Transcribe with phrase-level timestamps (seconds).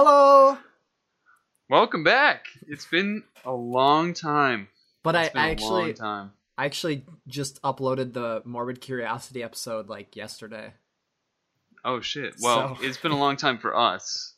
[0.00, 0.56] Hello.
[1.68, 2.44] Welcome back.
[2.68, 4.68] It's been a long time.
[5.02, 5.96] But I, It's been I a actually.
[6.00, 10.74] I actually just uploaded the Morbid Curiosity episode like yesterday.
[11.84, 12.36] Oh shit.
[12.40, 14.34] Well, So- it's been a long time for us,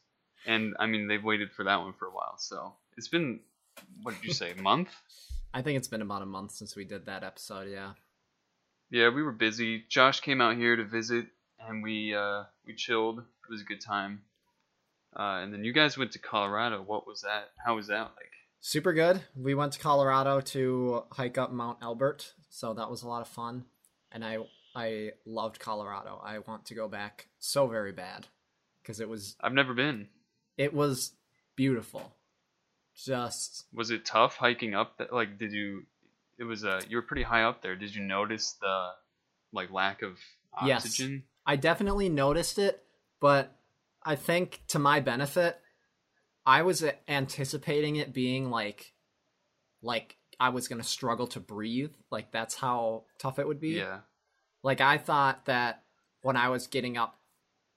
[0.46, 2.38] and I mean they've waited for that one for a while.
[2.38, 3.40] So it's been
[4.02, 4.88] what did you say, a month?
[5.52, 7.92] I think it's been about a month since we did that episode, yeah.
[8.90, 9.84] Yeah, we were busy.
[9.90, 11.26] Josh came out here to visit,
[11.58, 13.18] and we uh, we chilled.
[13.18, 14.22] It was a good time.
[15.16, 16.82] Uh, and then you guys went to Colorado.
[16.82, 17.50] What was that?
[17.64, 18.30] How was that like?
[18.60, 19.22] Super good.
[19.34, 23.28] We went to Colorado to hike up Mount Elbert, so that was a lot of
[23.28, 23.64] fun.
[24.12, 24.38] And I
[24.74, 26.20] I loved Colorado.
[26.22, 28.26] I want to go back so very bad
[28.82, 30.08] because it was I've never been.
[30.56, 31.12] it was
[31.56, 32.14] beautiful.
[32.94, 34.98] Just Was it tough hiking up?
[34.98, 35.84] That like, did you?
[36.38, 37.76] It was uh, you were pretty high up there.
[37.76, 38.90] Did you notice the
[39.52, 40.18] like lack of
[40.52, 40.68] oxygen?
[40.68, 40.84] Yes.
[40.84, 41.22] oxygen?
[41.46, 42.84] I definitely noticed it,
[43.20, 43.56] but
[44.04, 45.58] I think to my benefit,
[46.46, 48.92] I was uh, anticipating it being like,
[49.82, 51.92] like I was gonna struggle to breathe.
[52.10, 53.70] Like that's how tough it would be.
[53.70, 54.00] Yeah.
[54.62, 55.82] Like I thought that
[56.22, 57.18] when I was getting up,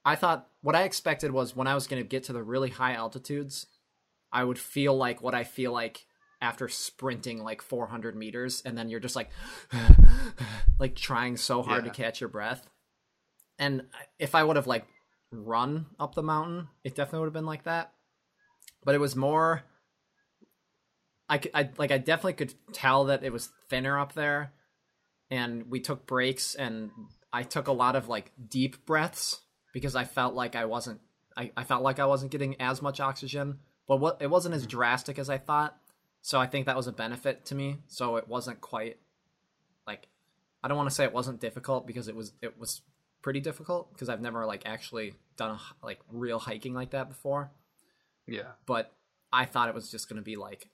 [0.06, 2.94] I thought what I expected was when I was gonna get to the really high
[2.94, 3.68] altitudes,
[4.32, 6.06] I would feel like what I feel like
[6.42, 9.30] after sprinting like 400 meters, and then you're just like,
[10.80, 11.92] like trying so hard Yeah.
[11.92, 12.68] to catch your breath.
[13.60, 13.84] And
[14.20, 14.86] if I would have like
[15.34, 17.94] run up the mountain, it definitely would have been like that.
[18.84, 19.64] But it was more.
[21.30, 24.52] I, I like I definitely could tell that it was thinner up there,
[25.32, 26.92] and we took breaks, and
[27.32, 29.40] I took a lot of like deep breaths
[29.74, 31.00] because I felt like I wasn't.
[31.36, 34.68] I, I felt like I wasn't getting as much oxygen, but what it wasn't as
[34.68, 35.78] drastic as I thought.
[36.22, 37.80] So I think that was a benefit to me.
[37.88, 38.98] So it wasn't quite
[39.88, 40.08] like
[40.64, 42.82] I don't want to say it wasn't difficult because it was it was
[43.24, 47.50] pretty difficult because I've never like actually done a, like real hiking like that before.
[48.28, 48.52] Yeah.
[48.68, 48.94] But
[49.32, 50.70] I thought it was just going to be like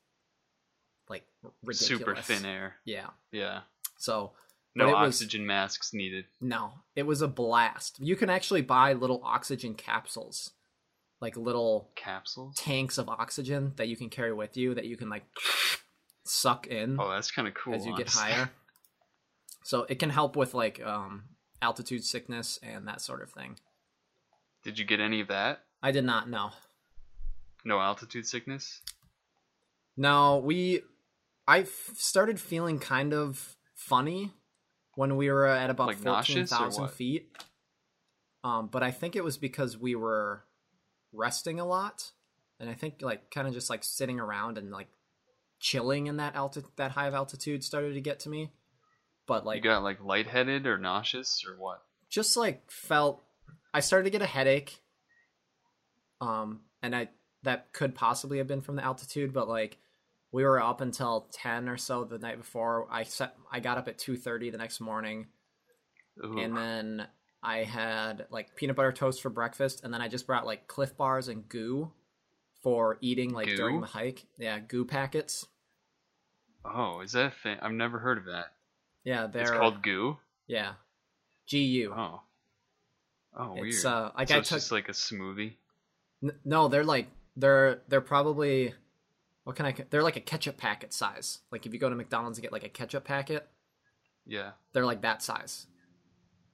[1.08, 1.24] like
[1.64, 1.80] ridiculous.
[1.80, 2.76] Super thin air.
[2.84, 3.08] Yeah.
[3.32, 3.62] Yeah.
[3.98, 4.34] So
[4.76, 6.26] No it was- oxygen masks needed.
[6.42, 8.00] no, it was a blast.
[8.02, 10.52] You can actually buy little oxygen capsules,
[11.22, 12.56] like little Capsules.
[12.58, 15.24] tanks of oxygen that you can carry with you that you can like
[16.26, 17.74] suck in Oh, that's kind of cool.
[17.76, 18.50] as you get higher.
[19.64, 21.26] So it can help with like um,
[21.62, 23.58] altitude sickness and that sort of thing.
[24.64, 25.64] Did you get any of that?
[25.82, 26.52] I did not know.
[27.64, 28.82] No altitude sickness.
[29.98, 30.82] No, we.
[31.48, 34.32] I f- started feeling kind of funny
[34.96, 36.92] when we were at about Like fourteen nauseous or thousand what?
[36.92, 37.38] feet.
[38.44, 40.44] Um, but I think it was because we were
[41.12, 42.12] resting a lot,
[42.60, 44.88] and I think like kind of just like sitting around and like
[45.60, 48.52] chilling in that alti- that high of altitude started to get to me.
[49.30, 51.84] But like you got like lightheaded or nauseous or what?
[52.10, 53.24] just like felt
[53.72, 54.82] I started to get a headache.
[56.20, 57.10] Um and I
[57.44, 59.78] that could possibly have been from the altitude, but like
[60.32, 62.88] we were up until 10 or so the night before.
[62.92, 65.28] I set I got up at 2:30 the next morning
[66.26, 66.40] Ooh.
[66.40, 67.08] and then
[67.44, 70.98] I had like peanut butter toast for breakfast and then I just brought like Clif
[70.98, 71.92] bars and goo
[72.64, 74.26] for eating like during the hike.
[74.40, 75.46] Yeah, goo packets.
[76.66, 77.58] oh, is that a thing?
[77.62, 78.48] I've never heard of that.
[79.04, 80.18] Yeah, they're It's called goo.
[80.48, 80.74] yeah.
[81.50, 81.94] GU.
[81.96, 82.22] Oh.
[83.36, 83.68] Oh, weird.
[83.70, 85.54] It's uh like so I it's took just like a smoothie.
[86.24, 88.74] N- No, they're like they're they're probably
[89.46, 89.74] what can I?
[89.90, 91.40] They're like a ketchup packet size.
[91.52, 93.48] Like if you go to McDonald's and get like a ketchup packet,
[94.28, 94.52] Yeah.
[94.74, 95.66] they're like that size.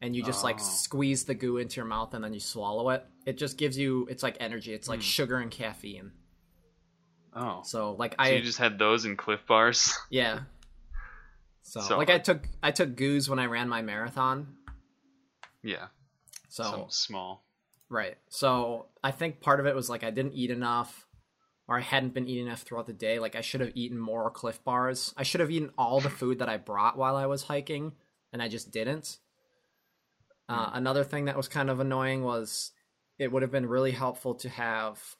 [0.02, 0.64] And you just like Oh.
[0.64, 3.06] squeeze the goo into your mouth and then you swallow it.
[3.26, 4.74] It just gives you it's like energy.
[4.74, 5.04] It's like Mm.
[5.04, 6.12] sugar and caffeine.
[7.34, 7.62] Oh.
[7.66, 9.94] So like So I you just had those in Clif Bars.
[10.10, 10.42] yeah.
[11.68, 14.56] So, So- like I took I took goos when I ran my marathon.
[15.64, 15.88] yeah.
[16.48, 17.44] So Some small.
[17.90, 18.18] Right.
[18.30, 21.06] So I think part of it was like I didn't eat enough,
[21.68, 23.20] or I hadn't been eating enough throughout the day.
[23.20, 25.14] Like I should have eaten more Clif Bars.
[25.18, 27.94] I should have eaten all the food that I brought while I was hiking,
[28.32, 29.18] and I just didn't.
[30.48, 32.72] Uh, another thing that was kind of annoying was
[33.18, 35.16] it would have been really helpful to have.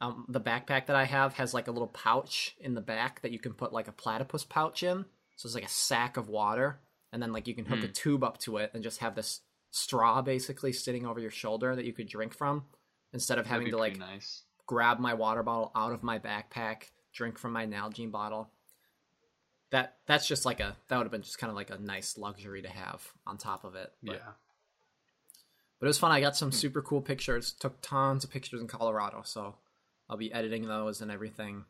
[0.00, 3.30] Um, the backpack that I have has like a little pouch in the back that
[3.30, 5.04] you can put like a platypus pouch in.
[5.36, 6.78] So it's like a sack of water,
[7.12, 7.92] and then like you can hook a Hmm.
[7.92, 9.40] tube up to it and just have this
[9.70, 12.64] straw basically sitting over your shoulder that you could drink from
[13.12, 14.42] instead of That'd having to like nice.
[14.66, 18.50] grab my water bottle out of my backpack, drink from my Nalgene bottle.
[19.70, 22.18] That that's just like a that would have been just kind of like a nice
[22.18, 23.92] luxury to have on top of it.
[24.02, 24.32] But, Yeah.
[25.80, 26.12] but it was fun.
[26.12, 27.52] I got some super cool pictures.
[27.52, 29.56] Took tons of pictures in Colorado, so
[30.10, 31.64] I'll be editing those and everything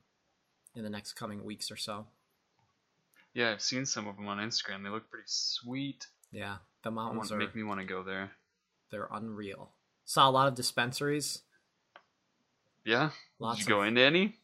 [0.75, 2.07] in the next coming weeks or so.
[3.35, 4.83] Yeah, I've seen some of them on Instagram.
[4.83, 6.07] They look pretty sweet.
[6.31, 8.33] Yeah, the mountains want, are make me want to go there.
[8.91, 9.71] they're unreal.
[10.05, 11.43] Saw a lot of dispensaries.
[12.85, 13.11] Yeah.
[13.39, 14.37] Lots Did you of go into any?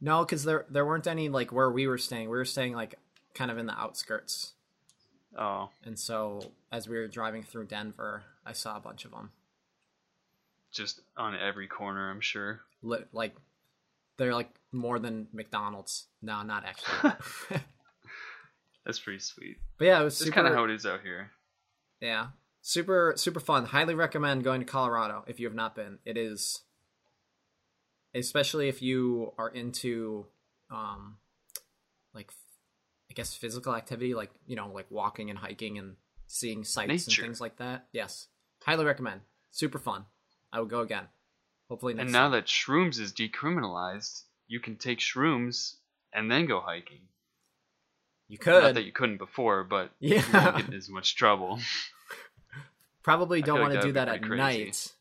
[0.00, 2.28] No, because there there weren't any like where we were staying.
[2.30, 2.96] We were staying like
[3.34, 4.52] kind of in the outskirts,
[5.38, 9.30] Oh, and so as we were driving through Denver, I saw a bunch of them.
[10.72, 12.60] just on every corner, I'm sure.
[13.12, 13.36] Like
[14.16, 16.06] they're like more than McDonald's.
[16.20, 17.12] No, not actually.
[18.84, 19.58] That's pretty sweet.
[19.78, 21.30] but yeah, it was kind of how it is out here.
[22.00, 22.28] yeah,
[22.60, 23.64] super super fun.
[23.66, 25.98] Highly recommend going to Colorado if you have not been.
[26.04, 26.62] It is,
[28.14, 30.26] especially if you are into,
[30.70, 31.16] um,
[32.14, 32.30] like,
[33.10, 35.96] I guess physical activity, like you know, like walking and hiking and
[36.26, 37.22] seeing sights Nature.
[37.22, 37.86] and things like that.
[37.92, 38.26] Yes,
[38.64, 39.20] highly recommend.
[39.50, 40.06] Super fun.
[40.52, 41.04] I would go again.
[41.68, 42.04] Hopefully next.
[42.04, 45.76] And now that shrooms is decriminalized, you can take shrooms
[46.12, 47.02] and then go hiking.
[48.32, 48.62] You could.
[48.62, 50.62] Not that you couldn't before, but you won't Yeah.
[50.62, 51.60] get as much trouble.
[53.02, 54.36] probably don't want like to do that at crazy.
[54.64, 54.92] night,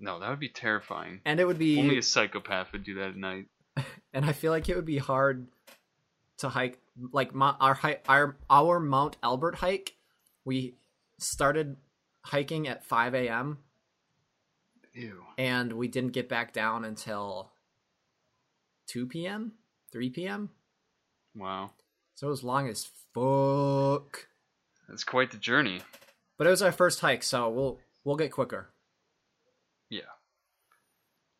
[0.00, 1.20] No, that would be terrifying.
[1.26, 3.48] and it would be Only a psychopath would do that at night.
[4.14, 5.46] and I feel like it would be hard
[6.38, 6.78] to hike.
[7.12, 9.94] Like my, our our our Mount Elbert hike,
[10.46, 10.76] we
[11.18, 11.76] started
[12.22, 13.58] hiking at 5 a.m.
[14.94, 15.22] Ew.
[15.36, 17.50] and we didn't get back down until
[18.86, 19.52] 2 p.m.,
[19.92, 20.48] 3 p.m.
[21.34, 21.72] Wow.
[22.16, 24.26] So it was long as fuck.
[24.88, 25.82] That's quite the journey.
[26.38, 28.70] But it was our first hike, so we'll we'll get quicker.
[29.90, 30.00] Yeah.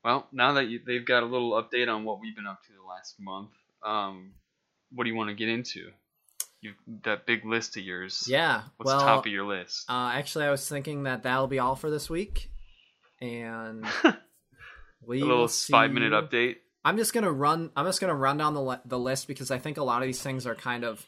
[0.05, 2.73] Well, now that you, they've got a little update on what we've been up to
[2.73, 3.51] the last month,
[3.83, 4.33] um,
[4.93, 5.91] what do you want to get into?
[6.61, 6.75] You
[7.05, 8.27] that big list of yours.
[8.29, 8.63] Yeah.
[8.77, 9.89] What's well, top of your list?
[9.89, 12.51] Uh, actually, I was thinking that that'll be all for this week,
[13.19, 13.87] and
[15.07, 16.57] we a little five minute update.
[16.87, 17.73] I'm just gonna run.
[17.75, 20.07] I'm just gonna run down the li- the list because I think a lot of
[20.07, 21.05] these things are kind of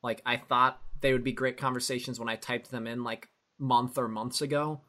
[0.00, 3.28] like I thought they would be great conversations when I typed them in like
[3.58, 4.82] month or months ago,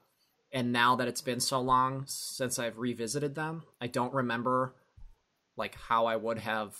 [0.51, 4.75] and now that it's been so long since I've revisited them, I don't remember
[5.57, 6.75] like how I would have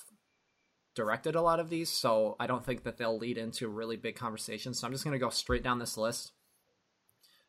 [0.96, 1.90] directed a lot of these.
[1.90, 4.80] So I don't think that they'll lead into really big conversations.
[4.80, 6.34] So I'm just gonna go straight down this list,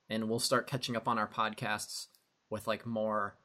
[0.08, 2.06] and we'll start catching up on our podcasts
[2.48, 3.36] with like more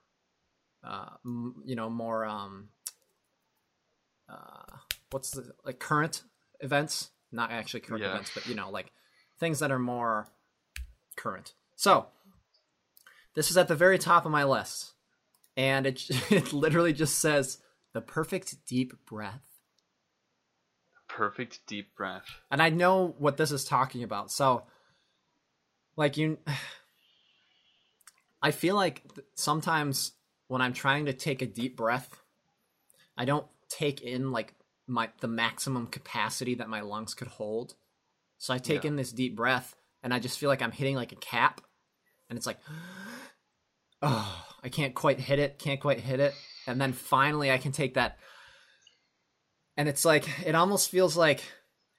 [0.84, 2.70] uh m- you know more um
[4.30, 4.78] uh
[5.12, 6.24] what's the like current
[6.62, 8.10] events not actually current Yeah.
[8.10, 8.92] events but you know like
[9.40, 10.28] things that are more
[11.16, 12.08] current so
[13.36, 14.94] this is at the very top of my list
[15.58, 17.58] and it it literally just says
[17.94, 19.42] the perfect deep breath
[21.08, 22.24] Perfect deep breath.
[22.52, 24.32] and I know what this is talking about.
[24.32, 24.64] So,
[25.98, 26.38] like you,
[28.44, 29.02] I feel like
[29.34, 30.12] sometimes
[30.50, 32.22] when I'm trying to take a deep breath,
[33.16, 34.54] I don't take in like
[34.86, 37.76] my the maximum capacity that my lungs could hold.
[38.38, 38.90] So I take Yeah.
[38.90, 41.62] in this deep breath, and I just feel like I'm hitting like a cap,
[42.30, 42.60] and it's like,
[44.02, 46.34] oh, I can't quite hit it, can't quite hit it,
[46.68, 48.18] and then finally I can take that
[49.80, 51.42] and it's like it almost feels like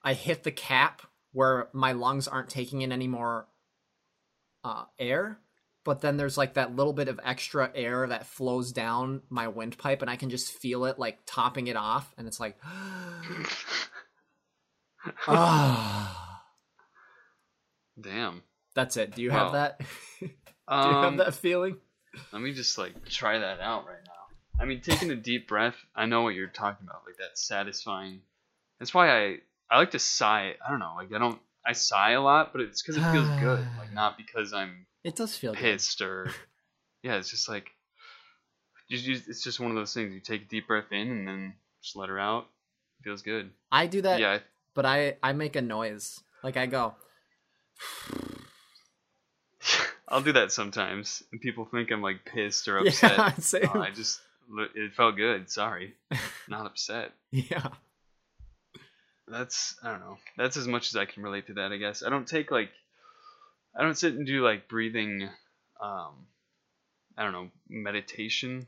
[0.03, 1.01] I hit the cap
[1.33, 3.47] where my lungs aren't taking in any more
[4.63, 5.39] uh, air,
[5.85, 10.03] but then there's like that little bit of extra air that flows down my windpipe,
[10.03, 12.57] and I can just feel it like topping it off, and it's like,
[15.27, 16.43] ah,
[18.01, 18.43] Damn.
[18.75, 19.15] that's it.
[19.15, 19.37] Do you Wow.
[19.45, 19.81] have that?
[20.21, 21.77] Do you Um, have that feeling?
[22.33, 24.63] Let me just like try that out right now.
[24.63, 25.77] I mean, taking a deep breath.
[25.95, 28.21] I know what you're talking about, like that satisfying.
[28.79, 29.39] That's why I
[29.71, 30.55] I like to sigh.
[30.65, 33.29] I don't know, like I don't I sigh a lot, but it's because it feels
[33.41, 35.61] good, like not because I'm It does feel good.
[35.61, 36.31] pissed or
[37.03, 37.17] yeah.
[37.17, 37.71] It's just like
[38.89, 40.13] it's just one of those things.
[40.13, 42.47] You take a deep breath in and then just let her out.
[43.05, 43.51] feels good.
[43.71, 44.39] I do that, yeah,
[44.75, 46.21] but I I make a noise.
[46.43, 46.95] Like I go,
[50.09, 53.53] I'll do that sometimes, and people think I'm like pissed or upset.
[53.53, 53.71] yeah.
[53.73, 54.21] Uh, I just
[54.75, 55.51] it felt good.
[55.51, 55.95] Sorry,
[56.49, 57.13] not upset.
[57.31, 57.69] yeah.
[59.31, 60.19] That's I don't know.
[60.37, 61.73] That's as much as I can relate to that.
[61.73, 62.71] I guess I don't take like
[63.79, 65.29] I don't sit and do like breathing.
[65.81, 66.27] Um,
[67.17, 68.67] I don't know meditation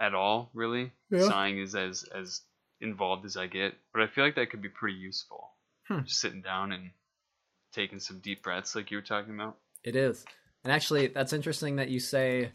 [0.00, 0.50] at all.
[0.54, 1.28] Really, Yeah.
[1.28, 2.40] sighing is as as
[2.80, 5.50] involved as I get, but I feel like that could be pretty useful.
[5.88, 6.02] Hmm.
[6.04, 6.90] Just sitting down and
[7.72, 9.56] taking some deep breaths, like you were talking about.
[9.84, 10.24] It is.
[10.64, 12.50] And actually, that's interesting that you say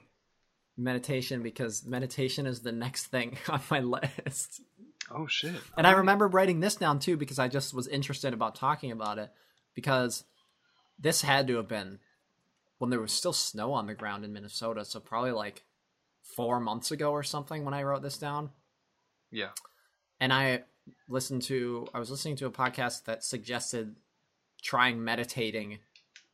[0.78, 4.62] meditation because meditation is the next thing on my list.
[5.10, 5.62] Oh shit!
[5.78, 9.18] And I remember writing this down too because I just was interested about talking about
[9.18, 9.32] it
[9.74, 10.26] because
[11.00, 12.00] this had to have been
[12.78, 15.64] when there was still snow on the ground in Minnesota, so probably like
[16.36, 18.52] 4 months ago or something when I wrote this down.
[19.32, 19.50] Yeah.
[20.22, 20.64] and I
[21.10, 23.96] listened to I was listening to a podcast that suggested
[24.62, 25.80] trying meditating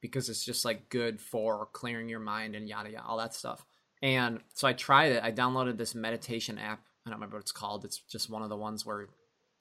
[0.01, 3.65] because it's just like good for clearing your mind and yada yada all that stuff.
[4.03, 5.23] And so I tried it.
[5.23, 6.83] I downloaded this meditation app.
[7.07, 7.85] I don't remember what it's called.
[7.85, 9.07] It's just one of the ones where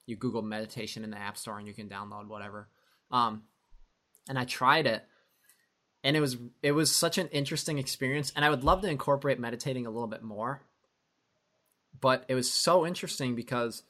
[0.05, 2.67] you Google meditation in the App Store and you can download whatever.
[3.09, 3.43] Um,
[4.27, 5.05] and I tried it,
[6.03, 8.33] and it was it was such an interesting experience.
[8.35, 10.61] And I would love to incorporate meditating a little bit more.
[11.99, 13.83] But it was so interesting because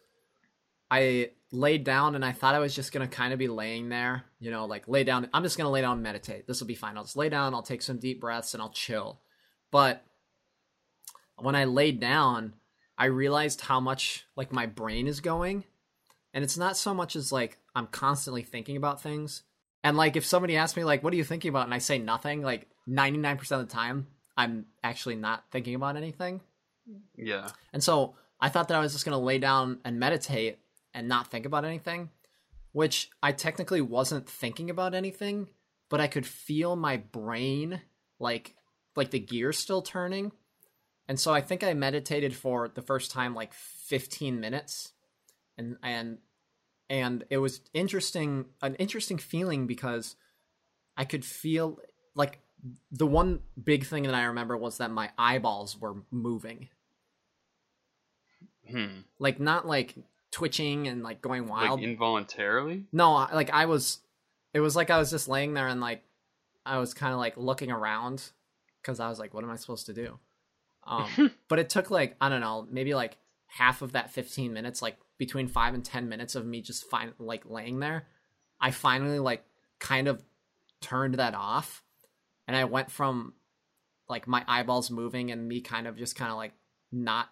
[0.90, 4.24] I laid down and I thought I was just gonna kind of be laying there,
[4.40, 5.28] you know, like lay down.
[5.34, 6.46] I'm just gonna lay down and meditate.
[6.46, 6.96] This will be fine.
[6.96, 7.56] I'll just lay down.
[7.56, 9.20] I'll take some deep breaths and I'll chill.
[9.72, 10.04] But
[11.38, 12.54] when I laid down,
[12.98, 15.64] I realized how much like my brain is going.
[16.34, 19.44] And it's not so much as like I'm constantly thinking about things.
[19.84, 21.98] And like if somebody asks me like what are you thinking about and I say
[21.98, 26.42] nothing, like 99% of the time I'm actually not thinking about anything.
[27.16, 27.50] Yeah.
[27.74, 30.60] And so I thought that I was just going to lay down and meditate
[30.94, 32.10] and not think about anything,
[32.72, 35.50] which I technically wasn't thinking about anything,
[35.90, 37.82] but I could feel my brain
[38.20, 38.56] like
[38.96, 40.32] like the gears still turning.
[41.08, 44.94] And so I think I meditated for the first time like 15 minutes.
[45.58, 46.18] And and
[46.90, 50.16] and it was interesting an interesting feeling because
[50.96, 51.80] I could feel
[52.16, 52.40] like
[52.92, 56.70] the one big thing that I remember was that my eyeballs were moving.
[58.70, 59.02] Hmm.
[59.20, 59.96] Like not like
[60.32, 61.80] twitching and like going wild.
[61.80, 62.86] Like involuntarily?
[62.92, 64.00] no, like I was
[64.54, 66.04] it was like I was just laying there and like
[66.66, 68.32] I was kind of like looking around
[68.84, 70.20] cuz I was like what am I supposed to do?
[70.88, 73.18] Um but it took like I don't know, maybe like
[73.48, 77.14] half of that 15 minutes like between 5 and 10 minutes of me just fine
[77.20, 78.08] like laying there.
[78.60, 79.44] I finally like
[79.80, 80.24] kind of
[80.82, 81.84] turned that off
[82.48, 83.34] and I went from
[84.10, 86.54] like my eyeballs moving and me kind of just kind of like
[86.92, 87.30] not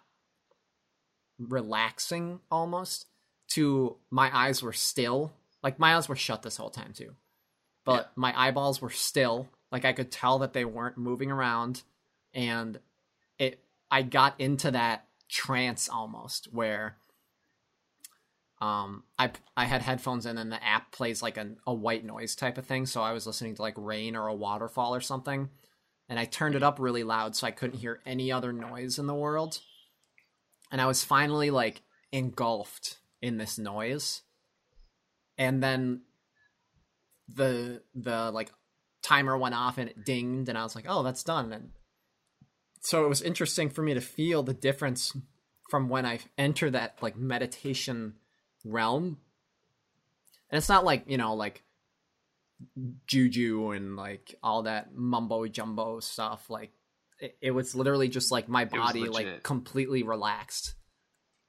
[1.38, 3.06] relaxing almost
[3.48, 5.32] to my eyes were still
[5.62, 7.14] like my eyes were shut this whole time too
[7.84, 8.10] but Yeah.
[8.16, 11.82] my eyeballs were still like i could tell that they weren't moving around
[12.32, 12.78] and
[13.90, 16.96] i got into that trance almost where
[18.60, 22.34] um i i had headphones and then the app plays like a, a white noise
[22.34, 25.50] type of thing so i was listening to like rain or a waterfall or something
[26.08, 29.06] and i turned it up really loud so i couldn't hear any other noise in
[29.06, 29.60] the world
[30.70, 34.22] and I was finally like engulfed in this noise.
[35.38, 36.02] And then
[37.28, 38.50] the the like
[39.02, 41.70] timer went off and it dinged and I was like, "Oh, that's done." And
[42.86, 45.12] so it was interesting for me to feel the difference
[45.70, 48.14] from when I enter that like meditation
[48.64, 49.18] realm.
[50.48, 51.64] And it's not like, you know, like
[53.06, 56.70] juju and like all that mumbo jumbo stuff like
[57.20, 60.74] it, it was literally just like my body like completely relaxed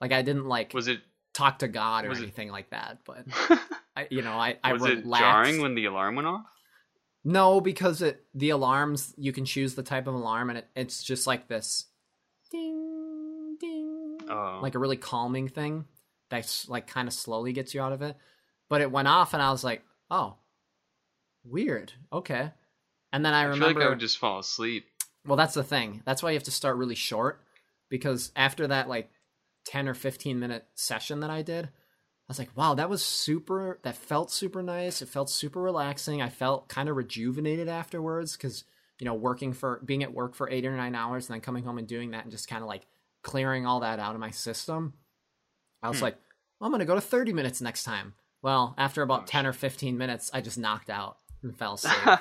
[0.01, 0.99] like i didn't like Was it
[1.33, 3.25] talk to god or was it- anything like that but
[3.95, 6.45] i you know i i was it relaxed jarring when the alarm went off?
[7.23, 11.03] No because it the alarms you can choose the type of alarm and it, it's
[11.03, 11.85] just like this
[12.51, 14.59] ding ding Oh.
[14.61, 15.85] like a really calming thing
[16.29, 18.17] that's like kind of slowly gets you out of it
[18.69, 19.81] but it went off and i was like
[20.11, 20.35] oh
[21.45, 22.51] weird okay
[23.13, 24.85] and then i, I remember feel like I would just fall asleep.
[25.25, 26.01] well, that's the thing.
[26.05, 27.41] That's why you have to start really short
[27.89, 29.09] because after that like
[29.67, 31.69] 10 or 15 minute session that I did,
[32.27, 35.01] I was like, wow, that was super that felt super nice.
[35.01, 36.21] It felt super relaxing.
[36.21, 38.63] I felt kind of rejuvenated afterwards cuz
[38.99, 41.63] you know, working for being at work for 8 or 9 hours and then coming
[41.63, 42.87] home and doing that and just kind of like
[43.21, 44.93] clearing all that out of my system.
[45.83, 46.05] I was Hmm.
[46.05, 46.17] like,
[46.59, 48.15] well, I'm going to go to 30 minutes next time.
[48.41, 52.19] Well, after about Oh, 10 or 15 minutes, I just knocked out and fell asleep.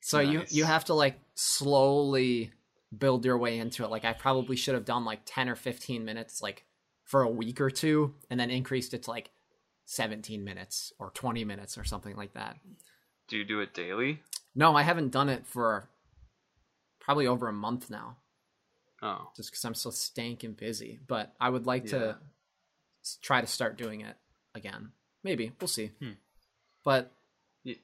[0.00, 2.52] So you you have to like slowly
[2.96, 3.90] build your way into it.
[3.90, 6.64] Like I probably should have done like 10 or 15 minutes like
[7.08, 9.30] for a week or two and then increased it to like
[9.86, 12.56] 17 minutes or 20 minutes or something like that.
[13.28, 14.20] Do you do it daily?
[14.54, 15.88] No, I haven't done it for
[17.00, 18.16] probably over a month now
[19.02, 19.30] Oh.
[19.36, 21.90] just cuz I'm so stank and busy, but I would like Yeah.
[21.98, 22.18] to
[23.22, 24.16] try to start doing it
[24.54, 24.92] again.
[25.22, 25.88] Maybe, we'll see.
[26.00, 26.12] Hmm.
[26.84, 27.10] But
[27.64, 27.80] Ye-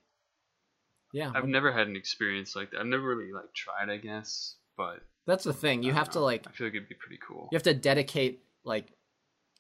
[1.13, 2.81] yeah, I've never had an experience like that.
[2.81, 5.83] I've never really like tried, I guess, but that's the thing.
[5.83, 7.49] You have don't to like I feel like it'd be pretty cool.
[7.51, 8.93] you have to dedicate like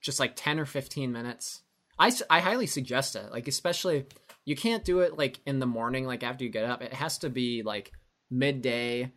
[0.04, 1.62] just like 10 or 15 minutes.
[1.98, 3.32] I, I highly suggest it.
[3.32, 4.06] Like especially
[4.44, 6.82] you can't do it like in the morning like after you get up.
[6.82, 7.90] It has to be like
[8.30, 9.12] midday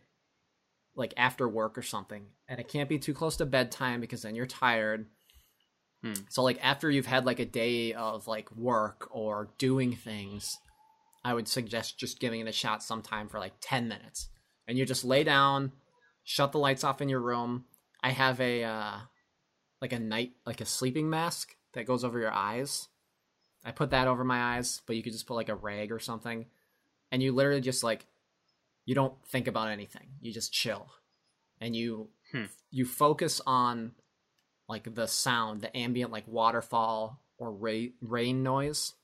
[0.96, 2.25] like after work or something.
[2.48, 5.06] And it can't be too close to bedtime because then you're tired.
[6.03, 6.13] Hmm.
[6.29, 10.60] so like after you've had like a day of like work or doing things
[11.25, 14.29] i would suggest just giving it a shot sometime for like 10 minutes.
[14.67, 15.72] And you just lay down
[16.24, 17.65] shut the lights off in your room.
[18.03, 18.98] I have a uh
[19.81, 22.88] like a night like a sleeping mask that goes over your eyes
[23.65, 26.00] i put that over my eyes but you could just put like a rag or
[26.00, 26.46] something
[27.12, 28.05] and you literally just like
[28.86, 30.88] you don't think about anything you just chill
[31.62, 32.46] and you Hmm.
[32.72, 33.93] you focus on
[34.67, 38.96] like the sound, the ambient like waterfall or ra- rain noise,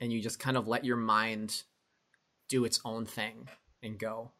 [0.00, 1.64] and you just kind of let your mind
[2.48, 3.48] do its own thing
[3.82, 4.30] and go.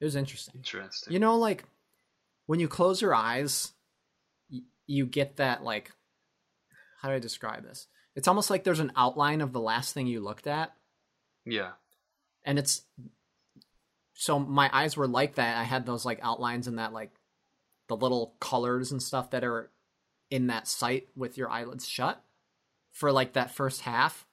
[0.00, 0.54] It was interesting.
[0.56, 1.12] Interesting.
[1.12, 1.62] You know, like
[2.46, 3.72] when you close your eyes,
[4.50, 5.92] y- you get that like
[7.00, 7.86] how do I describe this?
[8.14, 10.72] It's almost like there's an outline of the last thing you looked at,
[11.44, 11.72] yeah.
[12.44, 12.82] and it's
[14.14, 15.58] so my eyes were like that.
[15.58, 17.12] I had those like outlines and that like
[17.88, 19.70] the little colors and stuff that are
[20.30, 22.22] in that sight with your eyelids shut
[22.92, 24.26] for like that first half.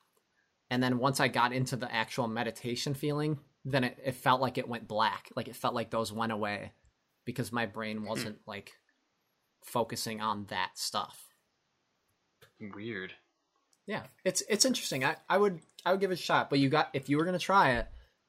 [0.70, 4.58] And then once I got into the actual meditation feeling, then it, it felt like
[4.58, 5.29] it went black.
[5.36, 6.72] Like it felt like those went away
[7.25, 8.74] because my brain wasn't like
[9.63, 11.27] focusing on that stuff.
[12.60, 13.13] Weird.
[13.86, 15.03] Yeah, it's it's interesting.
[15.03, 17.25] I, I would I would give it a shot, but you got if you were
[17.25, 17.88] gonna try it,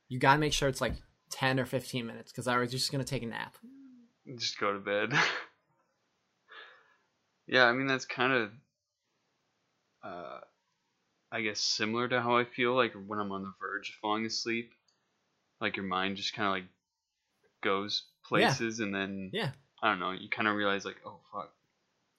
[0.08, 0.94] you got to make sure it's like
[1.30, 3.56] ten or fifteen minutes because I was just gonna take a nap.
[4.36, 5.12] Just go to bed.
[7.46, 8.50] yeah, I mean that's kind of,
[10.02, 10.40] uh,
[11.30, 14.26] I guess similar to how I feel like when I'm on the verge of falling
[14.26, 14.72] asleep.
[15.60, 16.64] Like your mind just kind of like
[17.64, 19.50] goes places, and then Yeah,
[19.83, 20.12] I don't know.
[20.12, 21.52] You kind of realize like, oh fuck,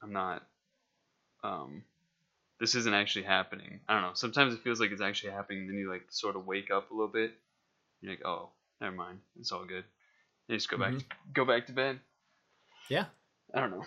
[0.03, 0.43] I'm not.
[1.43, 1.83] Um,
[2.59, 3.79] this isn't actually happening.
[3.87, 4.11] I don't know.
[4.13, 6.93] Sometimes it feels like it's actually happening, then you like sort of wake up a
[6.93, 7.33] little bit.
[8.01, 8.49] You're like, oh,
[8.81, 9.19] never mind.
[9.39, 9.83] It's all good.
[10.47, 10.93] You just go back,
[11.33, 11.99] go back to bed.
[12.89, 13.05] yeah.
[13.53, 13.85] I don't know.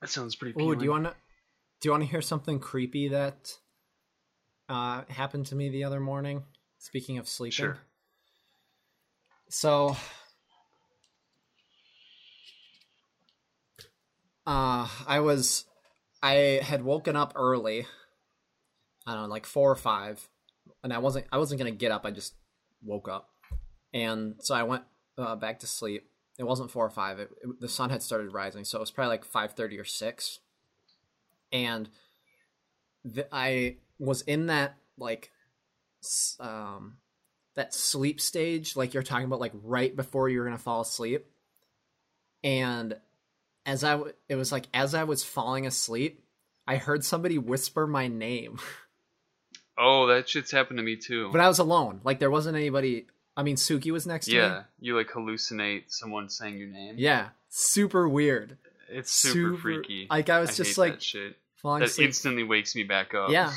[0.00, 0.54] That sounds pretty.
[0.60, 1.14] Oh, do you want to
[1.80, 3.56] do you want to hear something creepy that
[4.68, 6.42] uh, happened to me the other morning?
[6.78, 7.78] Speaking of sleeping, Sure.
[9.50, 9.96] So,
[14.46, 15.64] uh, I was,
[16.22, 17.86] I had woken up early.
[19.06, 20.28] I don't know, like four or five,
[20.84, 22.04] and I wasn't, I wasn't gonna get up.
[22.04, 22.34] I just
[22.82, 23.30] woke up,
[23.94, 24.84] and so I went
[25.18, 26.08] uh, back to sleep.
[26.38, 27.18] It wasn't four or five.
[27.18, 29.84] It, it- the sun had started rising, so it was probably like five thirty or
[29.84, 30.40] six.
[31.52, 31.88] And
[33.04, 35.30] the, I was in that like,
[36.38, 36.98] um,
[37.56, 41.26] that sleep stage, like you're talking about, like right before you're gonna fall asleep.
[42.42, 42.96] And
[43.66, 46.22] as I, w- it was like as I was falling asleep,
[46.66, 48.58] I heard somebody whisper my name,
[49.82, 51.30] Oh, that shit's happened to me too.
[51.32, 52.00] but I was alone.
[52.04, 53.06] Like there wasn't anybody.
[53.36, 54.38] I mean, Suki was next to me.
[54.38, 56.96] yeah, you like hallucinate someone saying your name.
[56.98, 58.58] Yeah, super weird.
[58.90, 60.06] it's super, freaky.
[60.10, 61.36] Like I was I just like that shit.
[61.56, 62.08] falling That asleep.
[62.08, 63.30] instantly wakes me back up.
[63.30, 63.52] Yeah,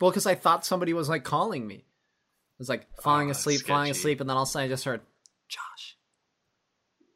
[0.00, 1.84] well, because I thought somebody was like calling me.
[2.58, 4.66] I was like oh, falling Oh, asleep, falling asleep, and then all of a sudden
[4.66, 5.00] I just heard
[5.48, 5.96] Josh,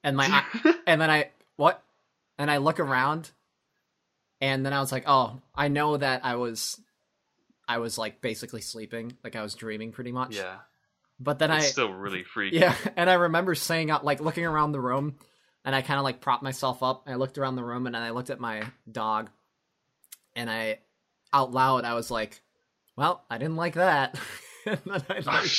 [0.04, 1.82] and my eye- and then I what?
[2.38, 3.30] And I look around,
[4.40, 6.80] and then I was like, oh, I know that I was,
[7.68, 10.36] I was like basically sleeping, like I was dreaming pretty much.
[10.36, 10.56] yeah.
[11.22, 12.56] But then It's I still really freaky.
[12.58, 15.16] Yeah, and I remember saying out like looking around the room,
[15.66, 17.02] and I kind of like propped myself up.
[17.06, 19.28] And I looked around the room, and then I looked at my dog,
[20.34, 20.78] and I
[21.32, 22.40] out loud I was like,
[22.96, 24.18] "Well, I didn't like that."
[24.84, 25.50] and then I ah, like,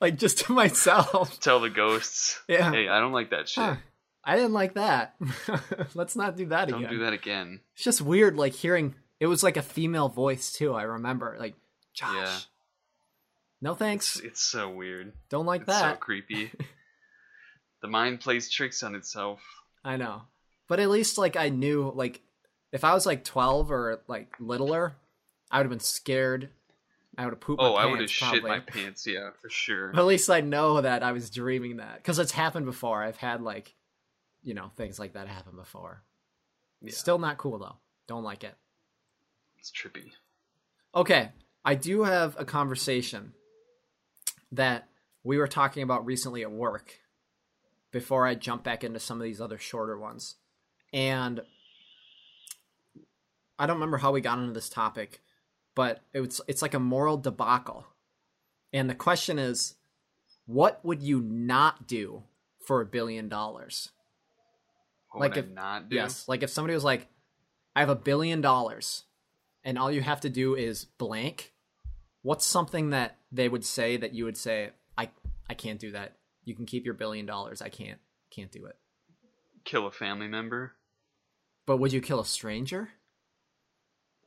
[0.00, 2.40] like just to myself, Tell the ghosts.
[2.48, 3.62] yeah, Hey, I don't like that shit.
[3.64, 3.76] huh,
[4.24, 5.14] I didn't like that.
[5.94, 6.90] Let's not do that Don't again.
[6.92, 7.60] do that again.
[7.74, 10.74] It's just weird, like hearing it was like a female voice too.
[10.74, 11.54] I remember, like
[11.94, 12.14] Josh.
[12.16, 12.38] Yeah.
[13.60, 14.16] No thanks.
[14.16, 15.12] It's, it's so weird.
[15.28, 16.00] Don't like It's so that.
[16.00, 16.50] creepy.
[17.80, 19.40] the mind plays tricks on itself.
[19.84, 20.22] I know.
[20.68, 22.20] But at least like I knew like
[22.72, 24.96] if I was like 12 or like littler,
[25.50, 26.48] I would have been scared.
[27.18, 29.06] I would have pooped Oh, I would have shit my pants.
[29.06, 29.92] Yeah, for sure.
[29.92, 33.02] But at least I know that I was dreaming that cuz it's happened before.
[33.02, 33.74] I've had like
[34.42, 36.02] you know, things like that happen before.
[36.80, 37.76] Yeah, Still not cool though.
[38.08, 38.56] Don't like it.
[39.58, 40.10] it's trippy.
[40.94, 41.30] Okay,
[41.64, 43.34] I do have a conversation
[44.50, 44.88] that
[45.22, 46.98] we were talking about recently at work
[47.92, 50.36] before I jump back into some of these other shorter ones.
[50.92, 51.40] And
[53.58, 55.20] I don't remember how we got into this topic,
[55.74, 57.86] but it's it's like a moral debacle.
[58.72, 59.74] And the question is
[60.46, 62.24] what would you not do
[62.66, 63.90] for a billion dollars?
[65.14, 65.96] Like if- I not do?
[65.96, 67.08] Yes, like if somebody was like,
[67.76, 69.04] "I have a billion dollars,
[69.62, 71.52] and all you have to do is blank,"
[72.22, 75.10] what's something that they would say that you would say, "I
[75.48, 76.16] I can't do that.
[76.44, 77.60] You can keep your billion dollars.
[77.60, 78.76] I can't can't do it."
[79.64, 80.76] Kill a family member.
[81.66, 82.90] But would you kill a stranger?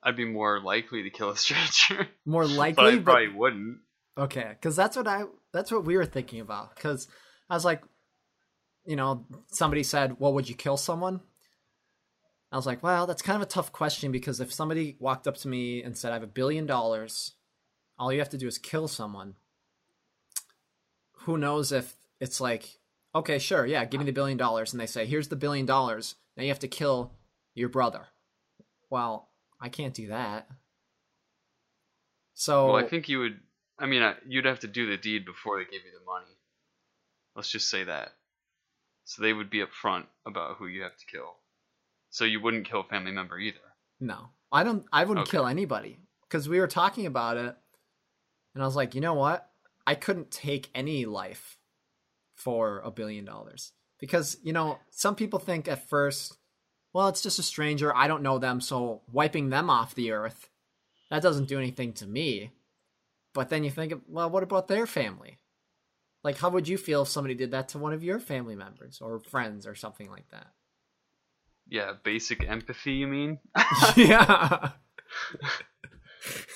[0.06, 2.08] I'd be more likely to kill a stranger.
[2.26, 3.78] More likely, but I likely, but, probably wouldn't.
[4.18, 6.76] okay, because that's what I that's what we were thinking about.
[6.76, 7.08] Because
[7.50, 7.82] I was like,
[8.86, 11.22] you know, somebody said, "Well, would you kill someone?"
[12.52, 15.36] I was like, well, that's kind of a tough question because if somebody walked up
[15.38, 17.34] to me and said, I have a billion dollars,
[18.00, 19.34] all you have to do is kill someone,
[21.24, 22.80] who knows if it's like
[23.16, 26.16] okay, sure, yeah, give me the billion dollars, and they say, here's the billion dollars.
[26.36, 27.14] Now you have to kill
[27.54, 28.08] your brother.
[28.90, 30.48] Well, I can't do that.
[32.34, 33.40] So Well, I think you would.
[33.78, 36.32] I mean, you'd have to do the deed before they give you the money.
[37.36, 38.14] Let's just say that.
[39.04, 41.36] So they would be upfront about who you have to kill.
[42.10, 43.60] So you wouldn't kill a family member either.
[44.00, 44.86] no, I don't.
[44.92, 45.38] I wouldn't Okay.
[45.38, 47.56] kill anybody because we were talking about it,
[48.54, 49.50] and I was like, you know what?
[49.86, 51.58] I couldn't take any life
[52.36, 56.38] for a billion dollars because you know some people think at first,
[56.96, 57.94] well, it's just a stranger.
[57.94, 60.50] I don't know them, so wiping them off the earth
[61.10, 62.52] that doesn't do anything to me.
[63.34, 65.40] But then you think, well, what about their family?
[66.24, 69.02] Like, how would you feel if somebody did that to one of your family members
[69.02, 70.48] or friends or something like that?
[71.68, 72.94] Yeah, basic empathy.
[72.94, 73.40] You mean?
[73.98, 74.70] yeah.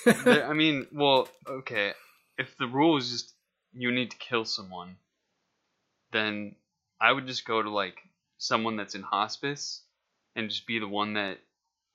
[0.06, 1.92] I mean, well, okay.
[2.38, 3.34] If the rule is just
[3.74, 4.96] you need to kill someone,
[6.14, 6.56] then
[7.02, 7.98] I would just go to like
[8.38, 9.82] someone that's in hospice
[10.36, 11.38] and just be the one that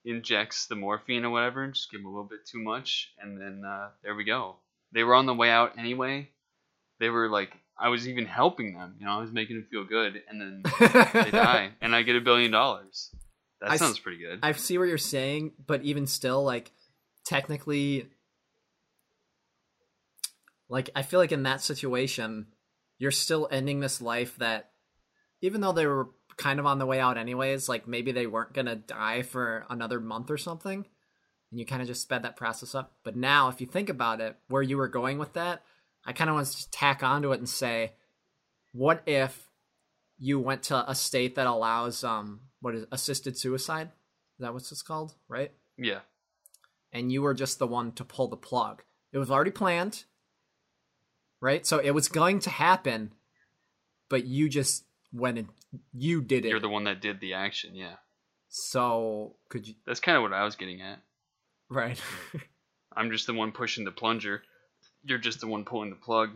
[0.04, 3.40] injects the morphine or whatever and just give them a little bit too much and
[3.40, 4.56] then uh, there we go.
[4.92, 6.28] They were on the way out anyway.
[7.00, 9.84] They were like I was even helping them, you know, I was making them feel
[9.84, 13.10] good and then they die and I get a billion dollars.
[13.60, 14.40] That I sounds pretty good.
[14.42, 16.70] I see what you're saying, but even still, like,
[17.24, 18.08] technically,
[20.68, 22.48] like, I feel like in that situation,
[22.98, 24.70] you're still ending this life that,
[25.40, 28.52] even though they were kind of on the way out anyways, like, maybe they weren't
[28.52, 30.86] gonna die for another month or something,
[31.50, 32.94] and you kind of just sped that process up.
[33.04, 35.62] But now, if you think about it, where you were going with that,
[36.04, 37.92] I kind of want to tack onto it and say,
[38.72, 39.48] what if
[40.18, 43.88] you went to a state that allows um what is assisted suicide?
[44.38, 45.52] Is that what it's called, right?
[45.78, 46.00] yeah.
[46.92, 48.82] And you were just the one to pull the plug.
[49.12, 50.04] It was already planned,
[51.40, 51.66] right?
[51.66, 53.12] So it was going to happen,
[54.08, 55.46] but you just went it,
[55.92, 56.48] you did it.
[56.48, 57.94] You're the one that did the action, yeah.
[58.48, 61.00] so could you That's kind of what I was getting at.
[61.70, 62.00] right
[62.96, 64.42] I'm just the one pushing the plunger.
[65.04, 66.30] You're just the one pulling the plug.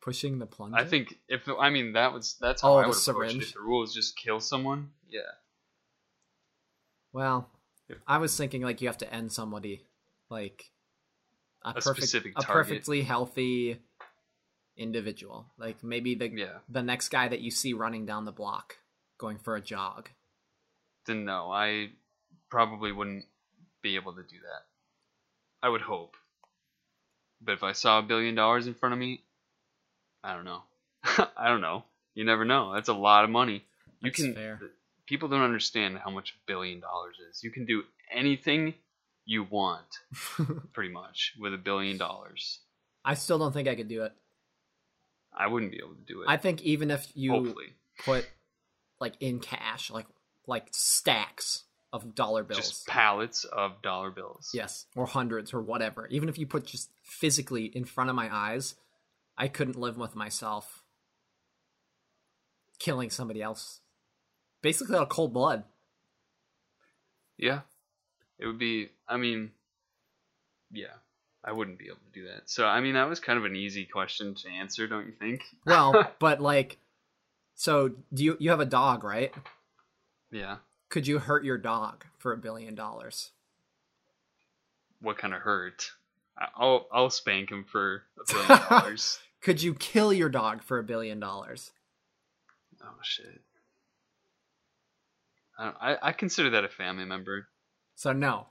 [0.00, 0.76] pushing the plunger?
[0.76, 3.30] I think if I mean that was that's how Oh, I the would approach it.
[3.30, 3.42] syringe.
[3.44, 5.20] If the rule is just kill someone, yeah.
[7.12, 7.50] Well,
[7.88, 9.82] If- I was thinking like you have to end somebody,
[10.30, 10.64] like
[11.64, 13.78] a, A perfect, specific a perfectly healthy
[14.76, 15.46] individual.
[15.58, 16.58] Like maybe the Yeah.
[16.68, 18.78] the next guy that you see running down the block,
[19.18, 20.10] going for a jog.
[21.06, 21.90] Then no, I
[22.48, 23.24] probably wouldn't
[23.82, 24.66] be able to do that.
[25.62, 26.16] I would hope.
[27.40, 29.22] But if I saw a billion dollars in front of me,
[30.22, 30.62] I don't know.
[31.36, 31.84] I don't know.
[32.14, 32.72] You never know.
[32.74, 33.64] That's a lot of money.
[34.00, 34.60] You That's can fair.
[35.06, 37.42] people don't understand how much a billion dollars is.
[37.42, 37.82] You can do
[38.12, 38.74] anything
[39.24, 39.86] you want
[40.72, 42.60] pretty much with a billion dollars.
[43.04, 44.12] I still don't think I could do it.
[45.36, 46.26] I wouldn't be able to do it.
[46.28, 47.74] I think even if you hopefully.
[48.04, 48.28] put
[49.00, 50.06] like in cash, like
[50.46, 52.60] like stacks of dollar bills.
[52.60, 54.50] Just pallets of dollar bills.
[54.54, 56.06] Yes, or hundreds or whatever.
[56.08, 58.74] Even if you put just physically in front of my eyes,
[59.36, 60.82] I couldn't live with myself
[62.78, 63.80] killing somebody else.
[64.60, 65.64] Basically out of cold blood.
[67.36, 67.60] Yeah.
[68.38, 69.52] It would be I mean
[70.70, 70.98] yeah.
[71.44, 72.48] I wouldn't be able to do that.
[72.48, 75.42] So I mean that was kind of an easy question to answer, don't you think?
[75.66, 76.78] Well, but like
[77.54, 79.32] so do you you have a dog, right?
[80.30, 80.56] yeah.
[80.88, 83.30] Could you hurt your dog for a billion dollars?
[85.00, 85.90] What kind of hurt?
[86.56, 89.18] I'll I'll spank him for a billion dollars.
[89.40, 91.72] Could you kill your dog for a billion dollars?
[92.82, 93.40] Oh shit.
[95.58, 97.48] I, I I consider that a family member,
[97.96, 98.46] So no.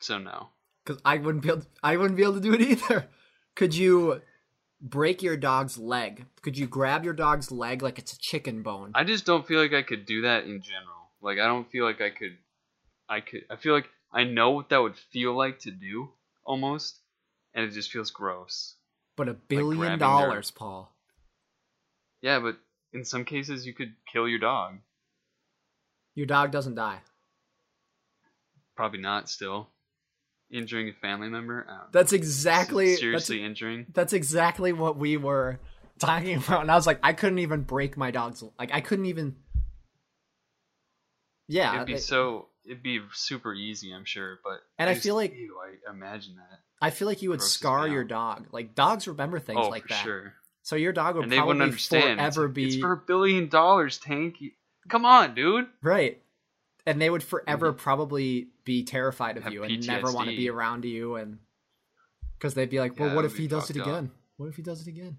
[0.00, 0.48] so no.
[0.84, 1.62] Because I wouldn't be able.
[1.82, 3.08] I wouldn't be able to do it either.
[3.54, 4.22] Could you
[4.80, 6.26] break your dog's leg?
[6.42, 8.92] Could you grab your dog's leg like it's a chicken bone?
[8.94, 11.10] I just don't feel like I could do that in general.
[11.20, 12.36] Like I don't feel like I could
[13.08, 16.10] I could I feel like I know what that would feel like to do
[16.44, 16.98] almost
[17.54, 18.74] and it just feels gross.
[19.16, 20.90] but a billion grabbing dollars, Paul.
[22.22, 22.56] Yeah, but
[22.92, 24.78] in some cases you could kill your dog.
[26.14, 27.00] Your dog doesn't die.
[28.74, 29.68] Probably not still.
[30.52, 31.66] Injuring a family member.
[31.68, 33.86] Um, that's exactly that's, seriously injuring.
[33.94, 35.58] that's exactly what we were
[35.98, 36.60] talking about.
[36.60, 39.36] And I was like, I couldn't even break my dog's like I couldn't even.
[41.48, 45.04] Yeah, It'd be it- so it'd be super easy, I'm sure, but And I just-
[45.04, 46.60] feel like- ew, I imagine that.
[46.80, 48.46] I feel like you would scar your dog.
[48.52, 50.02] Like dogs remember things oh, like for that.
[50.02, 50.34] sure.
[50.62, 51.74] So your dog would And they wouldn't probably.
[51.74, 54.36] It's forever be It's for a billion dollars, Tank.
[54.88, 55.66] Come on, dude.
[55.82, 56.22] Right.
[56.84, 57.78] And they would forever mm-hmm.
[57.78, 61.38] probably be terrified of Have you and never want to be around you and
[62.36, 63.86] because they'd be like, well, Yeah, what if he does it up.
[63.86, 64.10] again?
[64.36, 65.18] What if he does it again?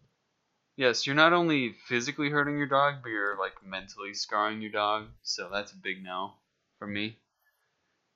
[0.76, 5.06] Yes, you're not only physically hurting your dog, but you're like mentally scarring your dog.
[5.21, 6.34] So that's a big no
[6.80, 7.17] for me.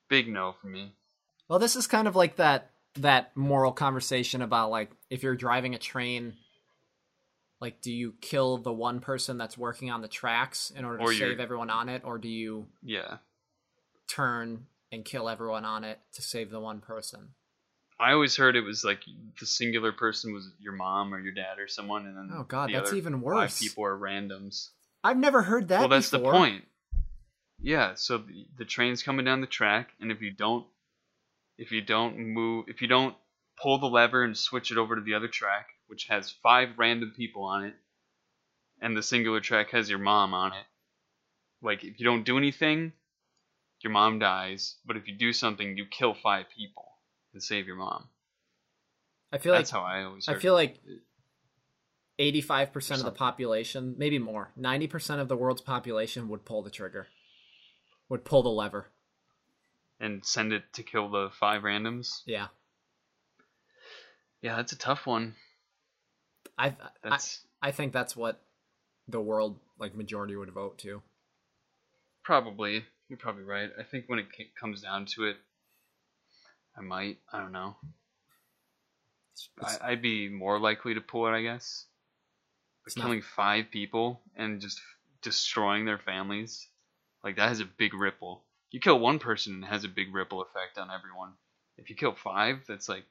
[0.09, 0.93] Big no for me.
[1.47, 5.75] Well, this is kind of like that that moral conversation about like if you're driving
[5.75, 6.33] a train
[7.59, 11.03] like do you kill the one person that's working on the tracks in order to
[11.03, 13.17] Or you're- save everyone on it or do you Yeah.
[14.07, 17.29] Turn and kill everyone on it to save the one person?
[17.99, 18.99] I always heard it was like
[19.39, 22.69] the singular person was your mom or your dad or someone, and then Oh, God,
[22.69, 23.59] the that's even Five worse.
[23.59, 24.69] people are randoms.
[25.03, 26.31] I've never heard that well, that's before.
[26.31, 26.63] the point.
[27.59, 30.65] Yeah, so the, the train's coming down the track, and if you don't,
[31.57, 33.15] if you don't move, if you don't
[33.61, 37.13] pull the lever and switch it over to the other track, which has five random
[37.17, 37.73] people on it,
[38.79, 40.65] and the singular track has your mom on it,
[41.63, 42.93] like if you don't do anything,
[43.81, 44.75] your mom dies.
[44.85, 46.85] But if you do something, you kill five people
[47.33, 48.09] and save your mom.
[49.31, 50.27] I feel like That's how I always.
[50.27, 50.79] I feel like
[52.19, 57.07] 85% of the population, maybe more, 90% of the world's population would pull the trigger.
[58.09, 58.87] Would pull the lever.
[59.99, 62.21] and send it to kill the five randoms.
[62.25, 62.47] Yeah.
[64.41, 65.35] Yeah, that's a tough one.
[66.57, 67.17] I I,
[67.61, 68.41] I think that's what
[69.07, 71.01] the world like majority would vote to.
[72.23, 73.69] probably you're probably right.
[73.79, 74.27] I think when it
[74.59, 75.37] comes down to it,
[76.77, 77.17] I might.
[77.31, 77.75] I don't know.
[79.61, 81.85] It's- I, I'd be more likely to pull it, I guess.
[82.83, 84.79] But It's not- killing five people and just
[85.21, 86.67] destroying their families,
[87.23, 88.43] like that has a big ripple.
[88.71, 91.33] You kill one person, it has a big ripple effect on everyone.
[91.77, 93.05] If you kill five, that's like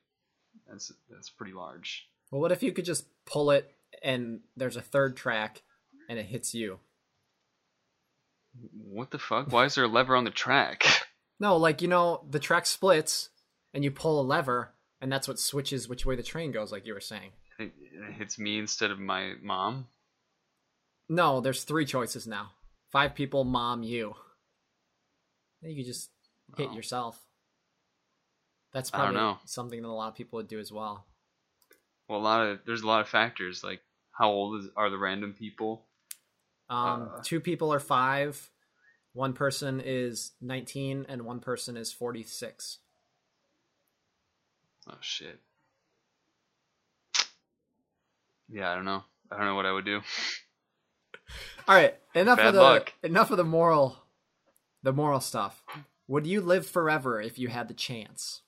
[0.68, 2.08] that's that's pretty large.
[2.30, 5.62] Well, what if you could just pull it and there's a third track
[6.08, 6.78] and it hits you?
[8.72, 9.52] What the fuck?
[9.52, 10.84] Why is there a lever on the track?
[11.38, 13.28] No, like you know, the track splits
[13.74, 16.86] and you pull a lever and that's what switches which way the train goes like
[16.86, 17.32] you were saying.
[17.58, 19.88] it, it hits me instead of my mom.
[21.10, 22.52] No, there's three choices now.
[22.90, 24.14] Five people, mom, you.
[25.60, 26.10] You could just
[26.56, 26.74] hit Oh.
[26.74, 27.20] yourself.
[28.72, 29.38] That's I don't probably know.
[29.44, 31.06] something that a lot of people would do as well.
[32.08, 34.96] Well, a lot of there's a lot of factors like how old is, are the
[34.96, 35.85] random people?
[36.68, 37.22] Um, Uh.
[37.22, 38.50] two people are five,
[39.12, 42.78] one person is 19, and one person is 46.
[44.88, 45.40] Oh shit.
[48.48, 49.04] Yeah, I don't know.
[49.30, 50.00] I don't know what I would do.
[51.66, 52.92] All right, enough Bad of the luck.
[53.02, 54.04] enough of the moral,
[54.84, 55.64] the moral stuff.
[56.06, 58.42] Would you live forever if you had the chance?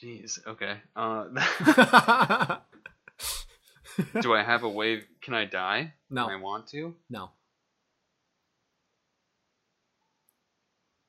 [0.00, 0.38] Jeez.
[0.46, 0.80] Okay.
[0.94, 1.26] Uh,
[4.20, 5.02] do I have a way?
[5.22, 5.94] Can I die?
[6.08, 6.94] When I want to.
[7.08, 7.30] no.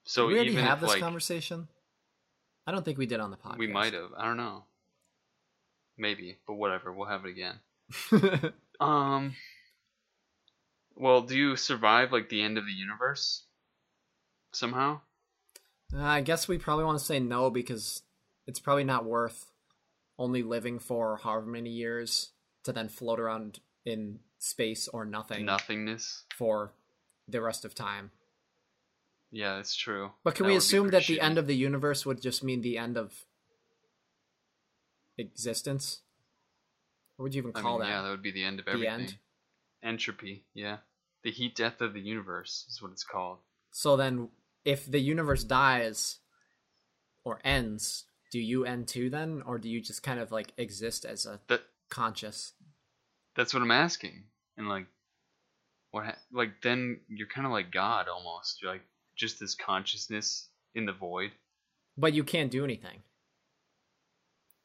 [0.06, 1.68] So Did we already even have if this like conversation?
[2.68, 3.58] I don't think we did on the podcast.
[3.58, 4.10] we might have.
[4.18, 4.66] I don't know.
[5.98, 6.92] Maybe, but whatever.
[6.92, 7.60] We'll have it again.
[8.80, 9.36] Um.
[10.96, 13.44] Well, do you survive like the end of the universe?
[14.52, 15.02] Somehow.
[15.96, 18.02] I guess we probably want to say no because
[18.48, 19.52] it's probably not worth
[20.18, 22.32] only living for however many years
[22.64, 26.24] to then float around in space or nothing Nothingness.
[26.36, 26.74] for
[27.28, 28.12] the rest of time.
[29.32, 30.12] Yeah, that's true.
[30.24, 32.78] But can That we assume that the end of the universe would just mean the
[32.78, 33.26] end of
[35.18, 36.02] existence?
[37.18, 37.94] What would you even I call mean, that?
[37.96, 38.94] Yeah, that would be the end of The everything.
[38.94, 39.18] end?
[39.84, 40.46] Entropy.
[40.54, 40.78] Yeah.
[41.24, 43.40] The heat death of the universe is what it's called.
[43.72, 44.30] So then,
[44.66, 46.20] if the universe dies
[47.24, 51.06] or ends, do you end too then, or do you just kind of like exist
[51.06, 52.54] as a That conscious?
[53.36, 54.24] That's what I'm asking.
[54.58, 54.86] And like,
[55.92, 56.06] what?
[56.06, 58.62] Ha- like then you're kind of like God almost.
[58.62, 58.84] You're like
[59.16, 61.32] just this consciousness in the void.
[61.98, 63.02] But you can't do anything.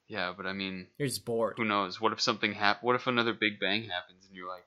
[0.08, 1.54] Yeah, but I mean, You're just bored.
[1.58, 2.00] who knows?
[2.00, 4.64] What if something hap- What if another Big Bang happens and you're like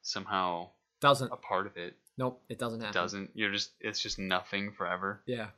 [0.00, 0.68] somehow
[1.00, 1.30] Doesn't.
[1.30, 1.94] a part of it?
[2.16, 3.02] Nope, it doesn't It happen.
[3.02, 3.30] doesn't.
[3.34, 3.72] You're just.
[3.80, 5.20] It's just nothing forever.
[5.26, 5.48] Yeah.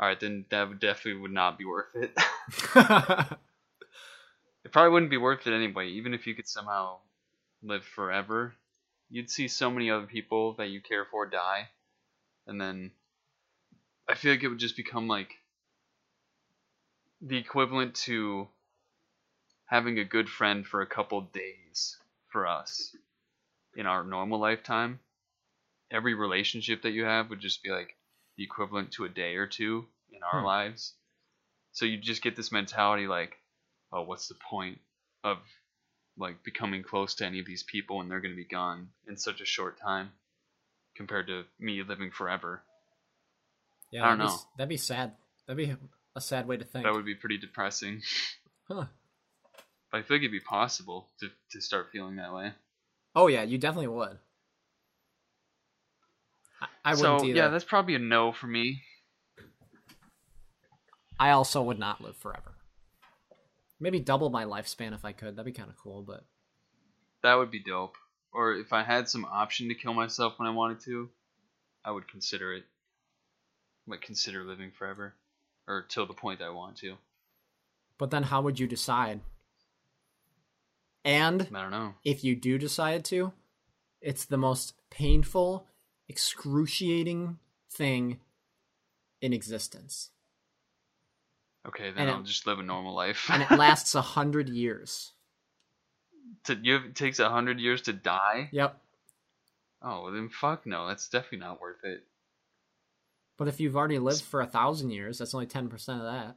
[0.00, 2.10] All right, then that would definitely would not be worth it.
[4.64, 5.88] it probably wouldn't be worth it anyway.
[5.88, 6.98] Even if you could somehow
[7.62, 8.54] live forever,
[9.10, 11.70] you'd see so many other people that you care for die,
[12.46, 12.92] and then
[14.08, 15.38] I feel like it would just become like
[17.22, 18.48] the equivalent to
[19.66, 22.94] having a good friend for a couple days for us
[23.76, 25.00] in our normal lifetime.
[25.90, 27.96] Every relationship that you have would just be like
[28.36, 30.46] the equivalent to a day or two in our Hmm.
[30.46, 30.94] lives.
[31.72, 33.39] So you just get this mentality like,
[33.92, 34.78] oh, what's the point
[35.24, 35.38] of
[36.18, 39.16] like becoming close to any of these people when they're going to be gone in
[39.16, 40.10] such a short time
[40.96, 42.62] compared to me living forever?
[43.90, 44.34] yeah, I don't that'd be, know.
[44.34, 45.12] s- that'd be sad.
[45.46, 45.76] That'd be
[46.14, 46.84] a sad way to think.
[46.84, 48.02] That would be pretty depressing.
[48.72, 48.84] Huh.
[49.90, 52.52] But I think it'd be possible to to start feeling that way.
[53.16, 54.16] Oh yeah, you definitely would.
[56.62, 57.36] I, I wouldn't so either.
[57.36, 58.82] yeah, that's probably a no for me.
[61.18, 62.52] I also would not live forever.
[63.80, 65.36] Maybe double my lifespan if I could.
[65.36, 66.24] That'd be kind of cool, but
[67.22, 67.96] That would be dope.
[68.32, 71.08] Or if I had some option to kill myself when I wanted to,
[71.84, 72.64] I would consider it.
[73.86, 75.14] Like consider living forever,
[75.66, 76.96] or till the point I want to.
[77.98, 79.20] but then how would you decide?
[81.04, 81.94] And I don't know.
[82.04, 83.32] if you do decide to,
[84.00, 85.66] it's the most painful,
[86.08, 87.38] excruciating
[87.70, 88.20] thing
[89.22, 90.10] in existence.
[91.66, 93.28] Okay, then And I'll just live a normal life.
[93.30, 95.12] And it lasts a hundred years.
[96.44, 98.48] to, you have, it takes a hundred years to die.
[98.52, 98.80] Yep.
[99.82, 100.86] Oh, well, then fuck no.
[100.88, 102.04] That's definitely not worth it.
[103.36, 106.36] But if you've already lived for a thousand years, that's only ten percent of that.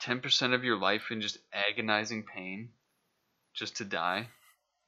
[0.00, 2.70] Ten percent of your life in just agonizing pain,
[3.54, 4.28] just to die.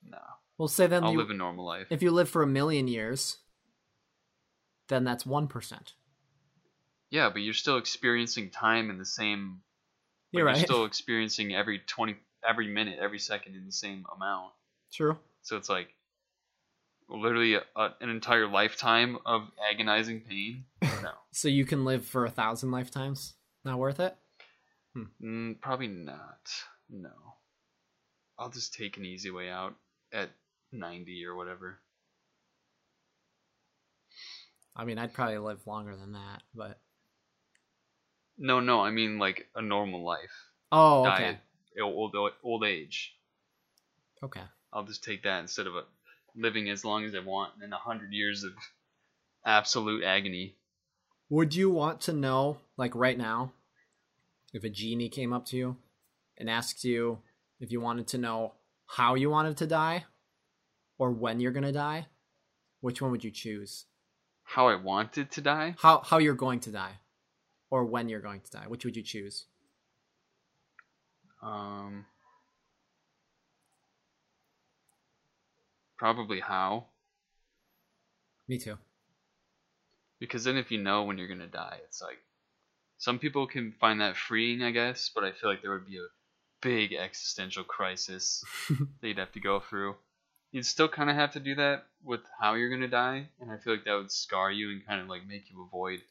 [0.07, 0.18] No,
[0.59, 1.87] We'll say then I'll you, live a normal life.
[1.90, 3.38] if you live for a million years,
[4.88, 5.94] then that's one percent.
[7.14, 9.61] Yeah, but you're still experiencing time in the same.
[10.33, 10.57] like, You're right.
[10.57, 14.50] You're still experiencing every twenty, every minute, every second in the same amount.
[14.92, 15.16] True.
[15.42, 15.94] So it's like
[17.09, 20.64] literally a, a, an entire lifetime of agonizing pain.
[21.05, 23.35] No, So you can live for a thousand lifetimes.
[23.64, 24.16] Not worth it.
[25.22, 26.50] mm, probably not.
[26.90, 27.11] No,
[28.38, 29.74] I'll just take an easy way out
[30.12, 30.31] at
[30.72, 31.79] ninety or whatever.
[34.74, 36.81] I mean, I'd probably live longer than that, but
[38.38, 40.51] No, no, I mean like a normal life.
[40.73, 41.38] oh, okay,
[41.83, 43.14] old old age.
[44.23, 44.42] okay.
[44.73, 45.85] I'll just take that instead of a,
[46.35, 48.53] living as long as I want and then a hundred years of
[49.47, 50.57] absolute agony.
[51.31, 53.53] Would you want to know, like right now,
[54.53, 55.77] if a genie came up to you
[56.37, 57.18] and asked you
[57.61, 58.55] if you wanted to know
[58.87, 60.05] how you wanted to die
[60.99, 62.07] or when you're gonna die?
[62.81, 63.87] Which one would you choose?
[64.42, 65.75] How I wanted to die?
[65.79, 66.99] How how you're going to die,
[67.75, 68.67] or when you're going to die?
[68.69, 69.47] Which would you choose?
[71.43, 72.07] Um,
[75.99, 76.85] probably how.
[78.47, 78.79] Me too.
[80.21, 82.19] Because then if you know when you're gonna die, it's like
[82.99, 85.99] some people can find that freeing, I guess, but I feel like there would be
[85.99, 86.15] a
[86.63, 89.97] big existential crisis that you'd have to go through.
[90.53, 93.57] You'd still kind of have to do that with how you're gonna die, and I
[93.57, 96.03] feel like that would scar you and kind of like make you avoid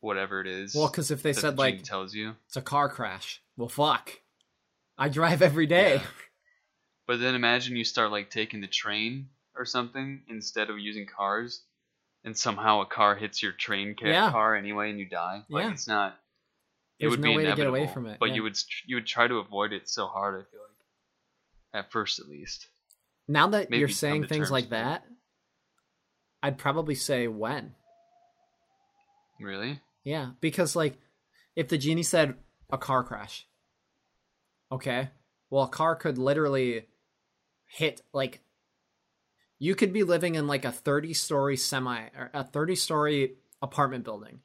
[0.00, 0.74] whatever it is.
[0.74, 4.12] Well, because if they said like tells you, it's a car crash, well, fuck.
[4.96, 5.96] I drive every day.
[5.96, 6.02] Yeah.
[7.06, 11.62] but then imagine you start like taking the train or something instead of using cars,
[12.24, 14.30] and somehow a car hits your train ca- Yeah.
[14.30, 15.42] car anyway, and you die.
[15.48, 15.72] Like Yeah.
[15.72, 16.12] it's not.
[16.98, 18.34] It There's would no be way to get away from it, But yeah.
[18.36, 20.34] you would you would try to avoid it so hard.
[20.34, 22.66] I feel like, at first at least.
[23.28, 25.04] Now that Maybe you're saying things like that,
[26.42, 27.74] I'd probably say when.
[29.40, 29.80] Really?
[30.08, 30.94] Yeah, because like
[31.54, 32.36] if the genie said
[32.70, 33.46] a car crash,
[34.72, 35.10] okay,
[35.50, 36.86] well a car could literally
[37.66, 38.40] hit like
[39.58, 44.02] you could be living in like a 30 story semi or a 30 story apartment
[44.02, 44.40] building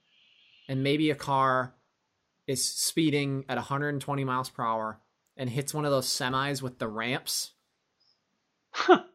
[0.68, 1.74] and maybe a car
[2.46, 5.00] is speeding at 120 miles per hour
[5.38, 7.54] and hits one of those semis with the ramps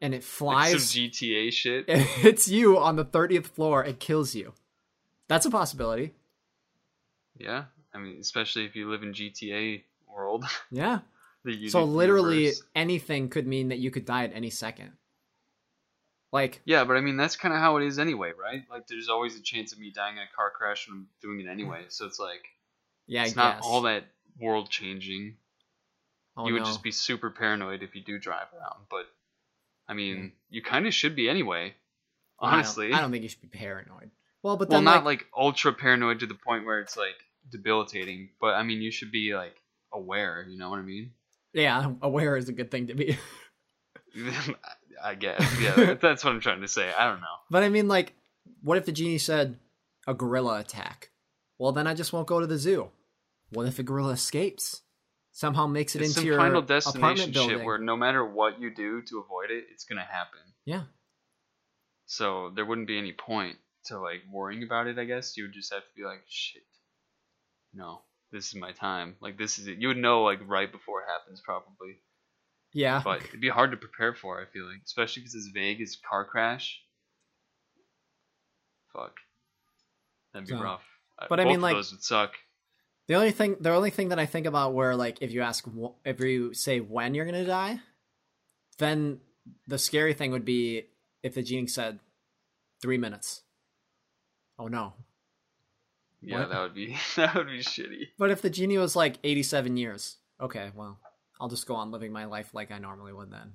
[0.01, 1.85] and it Like flies some GTA shit.
[1.87, 4.53] it hits you on the 30th floor and kills you.
[5.27, 6.15] That's a possibility
[7.39, 7.65] yeah.
[7.93, 10.45] I mean, especially if you live in GTA world.
[10.71, 10.99] yeah
[11.69, 12.63] So literally universe.
[12.75, 14.91] anything could mean that you could die at any second.
[16.31, 18.63] Like Yeah, but I mean that's kind of how it is anyway, right?
[18.69, 21.39] Like there's always a chance of me dying in a car crash when I'm doing
[21.39, 21.85] it anyway.
[21.89, 22.43] So it's like
[23.07, 23.65] yeah, it's I not guess.
[23.65, 24.03] all that
[24.39, 25.35] world changing.
[26.37, 26.65] Oh, you would no.
[26.65, 29.05] just be super paranoid if you do drive around, but
[29.87, 31.73] I mean, you kind of should be anyway.
[32.39, 34.11] I don't- Honestly, I don't, think you should be paranoid.
[34.43, 37.15] Well, but well, then not like, like ultra paranoid to the point where it's like
[37.49, 39.55] debilitating, but I mean, you should be like
[39.93, 40.45] aware.
[40.49, 41.11] You know what I mean?
[41.53, 43.17] yeah, aware is a good thing to be.
[45.03, 45.41] I guess.
[45.61, 46.91] Yeah, that's what I'm trying to say.
[46.97, 47.27] I don't know.
[47.49, 48.13] but I mean, like,
[48.61, 49.57] what if the genie said
[50.07, 51.11] a gorilla attack?
[51.57, 52.89] Well, then I just won't go to the zoo.
[53.51, 54.81] What if a gorilla escapes?
[55.31, 58.73] Somehow makes it It's into your final apartment destination shit where no matter what you
[58.73, 60.39] do to avoid it, it's gonna happen.
[60.65, 60.83] yeah,
[62.05, 64.97] So there wouldn't be any point to like worrying about it.
[64.99, 66.63] I guess you would just have to be like, shit,
[67.79, 68.01] no,
[68.31, 69.15] this is my time.
[69.21, 69.77] Like this is it.
[69.79, 71.93] You would know like right before it happens, probably.
[72.73, 73.01] yeah.
[73.03, 74.41] But it'd be hard to prepare for.
[74.41, 76.81] I feel like, especially because it's vague as car crash.
[78.93, 79.15] Fuck,
[80.33, 80.83] that'd be So- rough.
[81.29, 82.33] But I mean, like- those would suck.
[83.07, 85.65] The only thing, the only thing that I think about where like if you ask
[86.05, 87.81] if you say when you're gonna die,
[88.77, 89.19] then
[89.67, 90.85] the scary thing would be
[91.23, 91.99] if the genie said
[92.81, 93.41] three minutes.
[94.59, 94.93] Oh no!
[96.21, 96.49] Yeah, What?
[96.49, 98.09] that would be that would be shitty.
[98.17, 100.99] But if the genie was like 87 years, okay, well,
[101.39, 103.53] I'll just go on living my life like I normally would then.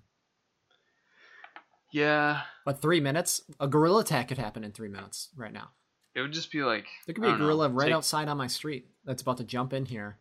[1.92, 5.70] Yeah, But three minutes, a gorilla attack could happen in three minutes right now.
[6.14, 8.28] it would just be like There could be a don't know, gorilla right take- outside
[8.28, 10.16] on my street that's about to jump in here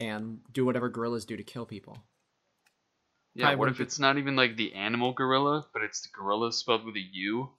[0.00, 1.98] and do whatever gorillas do to kill people.
[3.34, 6.08] Yeah, probably what if be- it's not even like the animal gorilla, but it's the
[6.12, 7.50] gorilla spelled with a U,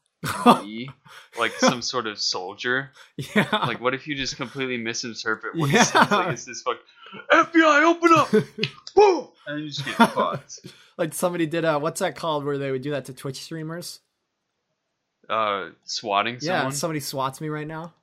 [0.46, 0.90] and E,
[1.40, 2.92] like some sort of soldier?
[3.18, 3.48] yeah.
[3.52, 5.82] Like, what if you just completely misinterpret what Yeah.
[5.82, 6.28] it sounds like?
[6.34, 6.78] It's this fuck,
[7.32, 8.32] FBI, open up!
[8.96, 9.28] Boom!
[9.48, 10.60] And you just get fucked.
[10.98, 14.00] like somebody did a what's that called where they would do that to Twitch streamers?
[15.30, 16.72] Uh, swatting Yeah, someone.
[16.74, 17.94] somebody swats me right now.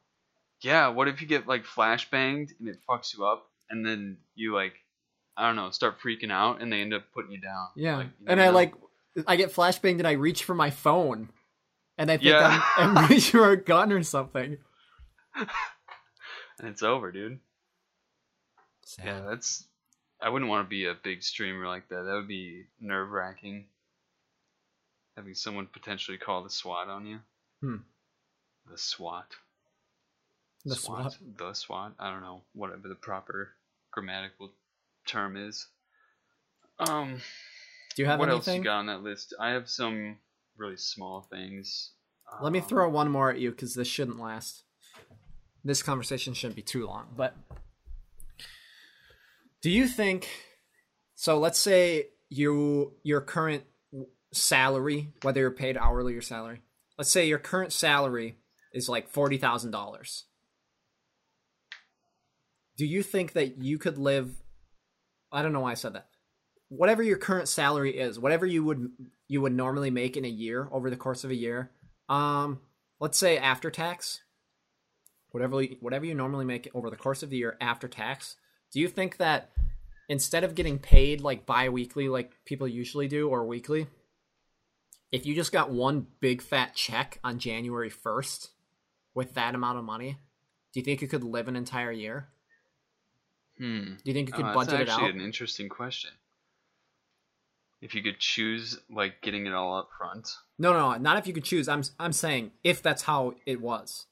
[0.60, 4.54] Yeah, what if you get like flashbanged and it fucks you up, and then you
[4.54, 4.74] like,
[5.36, 7.68] I don't know, start freaking out, and they end up putting you down.
[7.76, 8.74] Yeah, Like, you and never I like
[9.26, 11.28] I get flashbanged and I reach for my phone,
[12.02, 12.60] and I think Yeah.
[12.76, 14.58] I'm, I'm reaching for a gun or something.
[15.36, 15.48] and
[16.68, 17.38] it's over, dude.
[19.02, 19.64] Yeah, that's.
[20.20, 22.02] I wouldn't want to be a big streamer like that.
[22.02, 23.66] That would be nerve wracking.
[25.16, 27.18] Having someone potentially call the SWAT on you.
[27.60, 27.76] Hmm.
[28.68, 29.26] The SWAT.
[30.64, 31.16] The SWAT.
[31.38, 31.92] The SWAT.
[32.00, 33.52] I don't know whatever the proper
[33.92, 34.52] grammatical
[35.06, 35.68] term is.
[36.80, 37.20] Um.
[37.94, 39.34] Do you have what else you got on that list?
[39.38, 40.16] I have some
[40.56, 41.92] really small things.
[42.40, 44.64] Let me Um, throw one more at you because this shouldn't last.
[45.64, 47.12] This conversation shouldn't be too long.
[47.16, 47.36] But
[49.60, 50.28] do you think?
[51.14, 53.64] So let's say you your current
[54.32, 56.62] salary, whether you're paid hourly or salary,
[56.98, 58.38] let's say your current salary
[58.72, 60.24] is like forty thousand dollars.
[62.76, 64.42] Do you think that you could live?
[65.30, 66.08] I don't know why I said that.
[66.68, 68.90] Whatever your current salary is, whatever you would
[69.32, 71.70] you would normally make in a year over the course of a year,
[72.10, 72.60] um,
[73.00, 74.20] let's say after tax,
[75.30, 78.36] whatever whatever you normally make over the course of the year after tax,
[78.70, 79.50] do you think that
[80.10, 83.86] instead of getting paid like bi-weekly like people usually do or weekly,
[85.10, 88.48] if you just got one big fat check on January 1st
[89.14, 90.18] with that amount of money,
[90.74, 92.28] do you think you could live an entire year?
[93.56, 93.94] Hmm.
[93.94, 94.86] Do you think you could Oh, budget it out?
[94.88, 96.10] that's actually an interesting question.
[97.82, 100.28] If you could choose, like, getting it all up front.
[100.58, 101.68] No, no, not if you could choose.
[101.68, 104.06] I'm I'm saying if that's how it was.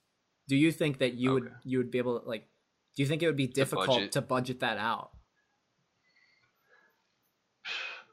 [0.48, 2.48] Do you think that you would you would be able to like
[2.96, 4.12] do you think it would be difficult budget.
[4.12, 5.10] to budget that out?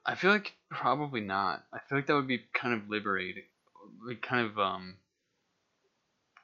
[0.06, 1.66] I feel like probably not.
[1.74, 3.44] I feel like that would be kind of liberating,
[4.08, 4.96] like kind of um,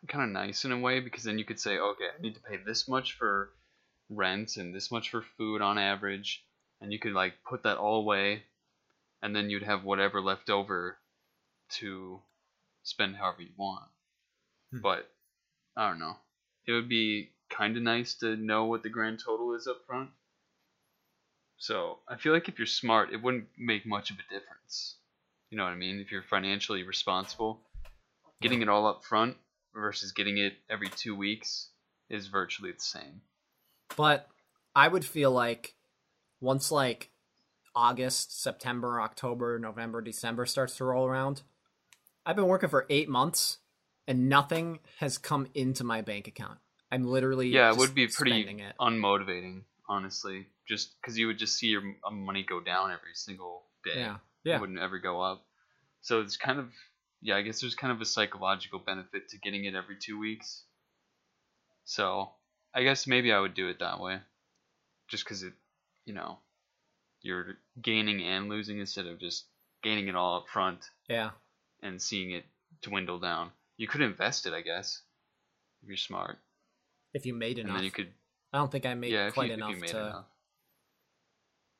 [0.09, 2.41] kind of nice in a way because then you could say, okay, I need to
[2.41, 3.51] pay this much for
[4.09, 6.43] rent and this much for food on average,
[6.81, 8.43] and you could like put that all away,
[9.23, 10.97] and then you'd have whatever left over
[11.69, 12.19] to
[12.83, 13.89] spend however you want.
[14.71, 14.81] Hmm.
[14.81, 15.09] But
[15.77, 16.17] I don't know.
[16.67, 20.09] It would be kind of nice to know what the grand total is up front.
[21.57, 24.95] So I feel like if you're smart, it wouldn't make much of a difference.
[25.49, 25.99] You know what I mean?
[25.99, 27.61] If you're financially responsible,
[28.41, 29.37] getting it all up front
[29.73, 31.69] versus getting it every two weeks
[32.09, 33.21] is virtually the same.
[33.95, 34.27] But
[34.75, 35.75] I would feel like
[36.41, 37.09] once like
[37.75, 41.43] August, September, October, November, December starts to roll around,
[42.25, 43.57] I've been working for 8 months
[44.07, 46.59] and nothing has come into my bank account.
[46.91, 48.75] I'm literally Yeah, it would be pretty it.
[48.79, 50.47] unmotivating, honestly.
[50.67, 53.99] Just because you would just see your money go down every single day.
[53.99, 54.15] Yeah.
[54.15, 54.59] It Yeah.
[54.59, 55.45] wouldn't ever go up.
[56.01, 56.71] So it's kind of
[57.21, 60.65] yeah, I guess there's kind of a psychological benefit to getting it every two weeks.
[61.85, 62.33] So
[62.73, 64.19] I guess maybe I would do it that way,
[65.07, 65.53] just because it,
[66.05, 66.39] you know,
[67.23, 69.45] you're gaining and losing instead of just
[69.81, 71.31] gaining it all up front Yeah.
[71.81, 72.45] and seeing it
[72.81, 73.51] dwindle down.
[73.77, 75.01] You could invest it, I guess,
[75.81, 76.37] if you're smart,
[77.13, 77.77] If you made and enough.
[77.77, 78.13] then you could
[78.53, 80.25] I don't think I made yeah, if quite you, enough if you made to enough.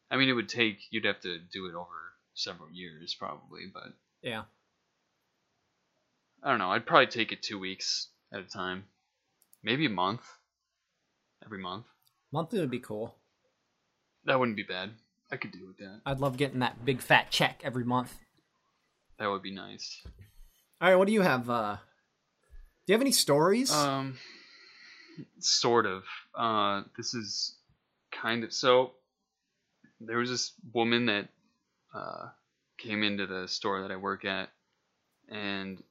[0.10, 3.94] I mean, it would take you'd have to do it over several years probably, but
[4.24, 4.46] Yeah.
[6.42, 6.72] I don't know.
[6.72, 8.86] I'd probably take it two weeks at a time,
[9.62, 10.24] maybe a month,
[11.46, 11.86] every month.
[12.32, 13.16] Monthly would be cool.
[14.26, 14.92] That wouldn't be bad.
[15.34, 16.02] I could do with that.
[16.06, 18.14] I'd love getting that big fat check every month.
[19.18, 20.00] That would be nice.
[20.80, 21.50] All right, what do you have?
[21.50, 21.78] Uh,
[22.86, 23.72] do you have any stories?
[23.74, 24.20] Um,
[25.40, 26.04] sort of.
[26.38, 27.56] Uh, this is
[28.12, 28.92] kind of so.
[30.00, 31.30] There was this woman that
[31.96, 32.28] uh,
[32.78, 34.50] came into the store that I work at,
[35.30, 35.82] and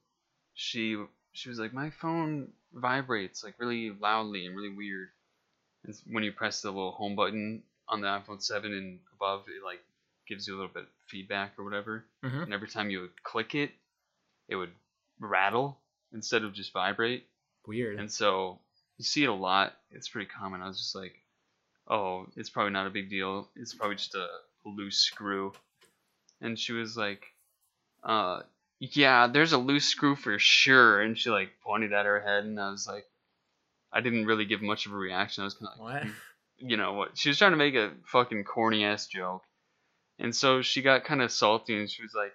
[0.53, 0.95] she
[1.33, 5.09] she was like, my phone vibrates like really loudly and really weird,
[5.83, 9.63] It's when you press the little home button on the iPhone 7 and above, it
[9.63, 9.83] like
[10.27, 12.05] gives you a little bit of feedback or whatever.
[12.23, 12.43] Mhm.
[12.43, 13.71] And every time you would click it,
[14.47, 14.71] it would
[15.19, 15.79] rattle
[16.13, 17.27] instead of just vibrate.
[17.65, 17.99] Weird.
[17.99, 18.59] And so
[18.97, 19.77] you see it a lot.
[19.91, 20.61] It's pretty common.
[20.61, 21.15] I was just like,
[21.87, 23.49] oh, it's probably not a big deal.
[23.55, 24.27] It's probably just a
[24.65, 25.53] loose screw.
[26.41, 27.25] And she was like,
[28.03, 28.41] uh,
[28.79, 31.01] yeah, there's a loose screw for sure.
[31.01, 33.05] And she like pointed at her head, and I was like,
[33.91, 35.41] I didn't really give much of a reaction.
[35.41, 36.13] I was kind of like, what?
[36.65, 37.17] You know what?
[37.17, 39.43] She was trying to make a fucking corny ass joke,
[40.17, 42.33] and so she got kind of salty, and she was like,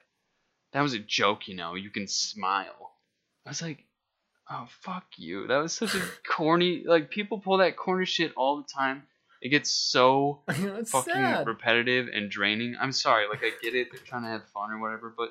[0.72, 1.74] "That was a joke, you know.
[1.74, 2.93] You can smile."
[3.47, 3.85] I was like,
[4.51, 5.47] "Oh fuck you!
[5.47, 6.85] That was such a corny.
[6.87, 9.05] Like people pull that corny shit all the time.
[9.41, 11.47] It gets so fucking sad.
[11.47, 12.76] repetitive and draining.
[12.79, 15.31] I'm sorry, like I get it, they're trying to have fun or whatever, but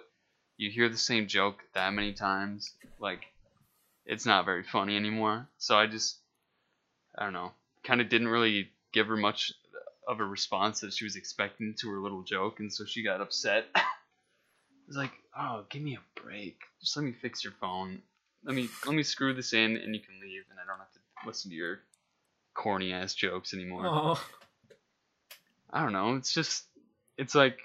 [0.56, 3.26] you hear the same joke that many times, like
[4.06, 5.48] it's not very funny anymore.
[5.58, 6.18] So I just
[7.16, 7.52] I don't know,
[7.84, 9.54] kind of didn't really give her much
[10.08, 13.22] of a response that she was expecting to her little joke, and so she got
[13.22, 13.66] upset.
[13.76, 13.84] I
[14.88, 16.60] was like, "Oh, give me a break.
[16.80, 18.02] Just let me fix your phone.
[18.44, 20.92] Let me let me screw this in, and you can leave, and I don't have
[20.94, 21.80] to listen to your
[22.54, 24.28] corny ass jokes anymore." Oh.
[25.70, 26.16] I don't know.
[26.16, 26.64] It's just,
[27.18, 27.60] it's like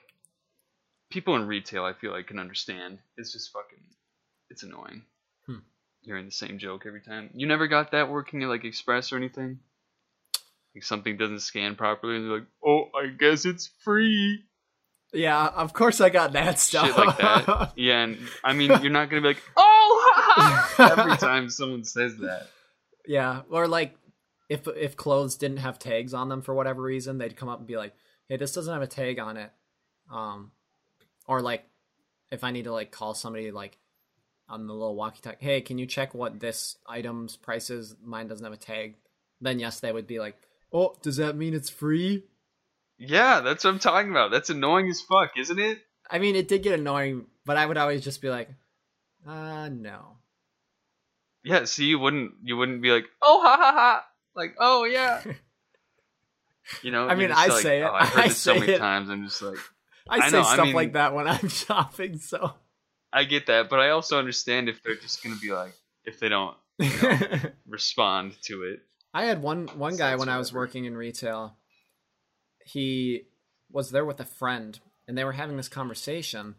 [1.11, 1.85] people in retail.
[1.85, 2.99] I feel like can understand.
[3.17, 3.85] It's just fucking,
[4.51, 5.03] it's annoying.
[5.47, 5.59] Hmm.
[6.03, 7.31] Hearing the same joke every time.
[7.35, 9.61] You never got that working at like Express or anything.
[10.75, 14.45] Like something doesn't scan properly, and you're like, "Oh, I guess it's free."
[15.13, 16.87] Yeah, of course I got that stuff.
[16.87, 17.73] Shit like that.
[17.77, 21.85] Yeah, and I mean, you're not gonna be like, "Oh," ha, ha," every time someone
[21.85, 22.49] says that.
[23.07, 23.95] yeah, or like
[24.49, 27.67] if if clothes didn't have tags on them for whatever reason, they'd come up and
[27.67, 27.93] be like,
[28.29, 29.51] "Hey, this doesn't have a tag on it."
[30.11, 30.53] Um,
[31.27, 31.65] or like
[32.31, 33.77] if I need to like call somebody like
[34.49, 37.95] on the little walkie-talkie, "Hey, can you check what this item's price is?
[38.03, 38.97] Mine doesn't have a tag."
[39.43, 40.37] Then yes, they would be like,
[40.73, 42.25] "Oh, does that mean it's free?"
[42.99, 44.31] Yeah, that's what I'm talking about.
[44.31, 45.79] That's annoying as fuck, isn't it?
[46.11, 48.49] I mean, it did get annoying, but I would always just be like,
[49.27, 50.19] "Uh, no."
[51.45, 54.07] Yeah, see, you wouldn't you wouldn't be like, oh ha ha ha,
[54.37, 55.23] like oh yeah.
[56.83, 57.85] You know, I mean, I like, say it.
[57.85, 58.79] Oh, I've heard I this so many it.
[58.79, 59.11] times.
[59.11, 59.59] I'm just like,
[60.09, 62.55] I, I say know, I stuff mean- like that when I'm shopping, so
[63.13, 66.29] I get that, but I also understand if they're just gonna be like, if they
[66.29, 66.57] don't
[67.69, 68.81] respond to it.
[69.15, 71.57] I had one one guy when I was working in retail.
[72.65, 73.23] He
[73.71, 76.57] was there with a friend, and they were having this conversation.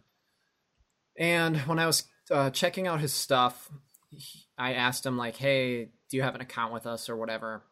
[1.18, 3.70] And when I was uh, checking out his stuff,
[4.10, 7.64] he- I asked him like, "Hey, do you have an account with us or whatever?"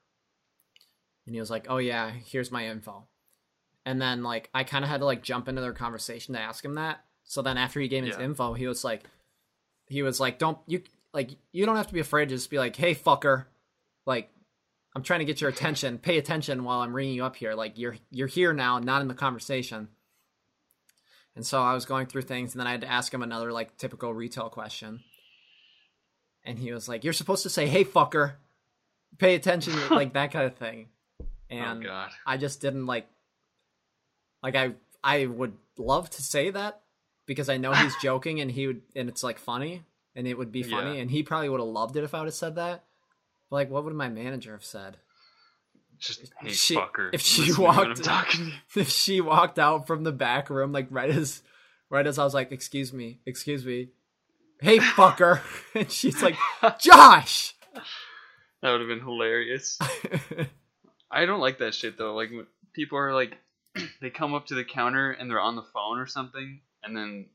[1.26, 3.08] And he was like, "Oh yeah, here's my info."
[3.86, 6.64] And then like I kind of had to like jump into their conversation to ask
[6.64, 7.04] him that.
[7.24, 9.04] So then after he gave me his info, he was like,
[9.88, 10.82] he was like, "Don't you
[11.14, 13.46] like you don't have to be afraid to just be like, hey fucker,
[14.06, 14.30] like
[14.96, 15.98] I'm trying to get your attention.
[16.00, 17.54] Pay attention while I'm ringing you up here.
[17.54, 19.88] Like you're you're here now, not in the conversation."
[21.36, 23.52] And so I was going through things, and then I had to ask him another
[23.54, 25.02] like typical retail question.
[26.44, 28.34] And he was like, "You're supposed to say, hey fucker,
[29.18, 30.88] pay attention,' like that kind of thing."
[31.22, 32.12] Oh, and oh god.
[32.26, 33.08] I just didn't like
[34.44, 34.74] like I
[35.04, 36.82] I would love to say that
[37.28, 39.84] because I know he's joking and he would and it's like funny
[40.16, 41.02] and it would be funny Yeah.
[41.02, 42.84] and he probably would have loved it if I would have said that.
[43.52, 44.97] Like what would my manager have said?
[45.99, 47.10] Just hey she- fucker.
[47.14, 48.54] if she listen to I'm walked- talking.
[48.76, 51.43] If she walked out from the back room like right as
[51.89, 53.89] right as I was like, "Excuse me, excuse me.
[54.62, 55.41] Hey fucker."
[55.76, 56.36] and she's like,
[56.80, 57.54] "Josh."
[58.62, 59.78] That would have been hilarious.
[61.12, 62.16] I don't like that shit though.
[62.16, 62.30] Like
[62.74, 63.38] people are like,
[64.02, 67.26] they come up to the counter and they're on the phone or something, and then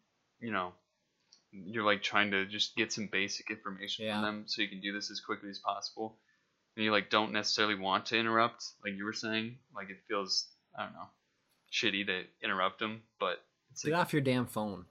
[0.40, 0.72] you know,
[1.52, 4.14] you're like trying to just get some basic information Yeah.
[4.14, 6.18] from them so you can do this as quickly as possible,
[6.76, 9.58] and you like don't necessarily want to interrupt, like you were saying.
[9.74, 10.46] Like it feels,
[10.78, 11.08] I don't know,
[11.72, 13.38] shitty to interrupt them, but
[13.72, 14.84] it's Get like, off your damn phone.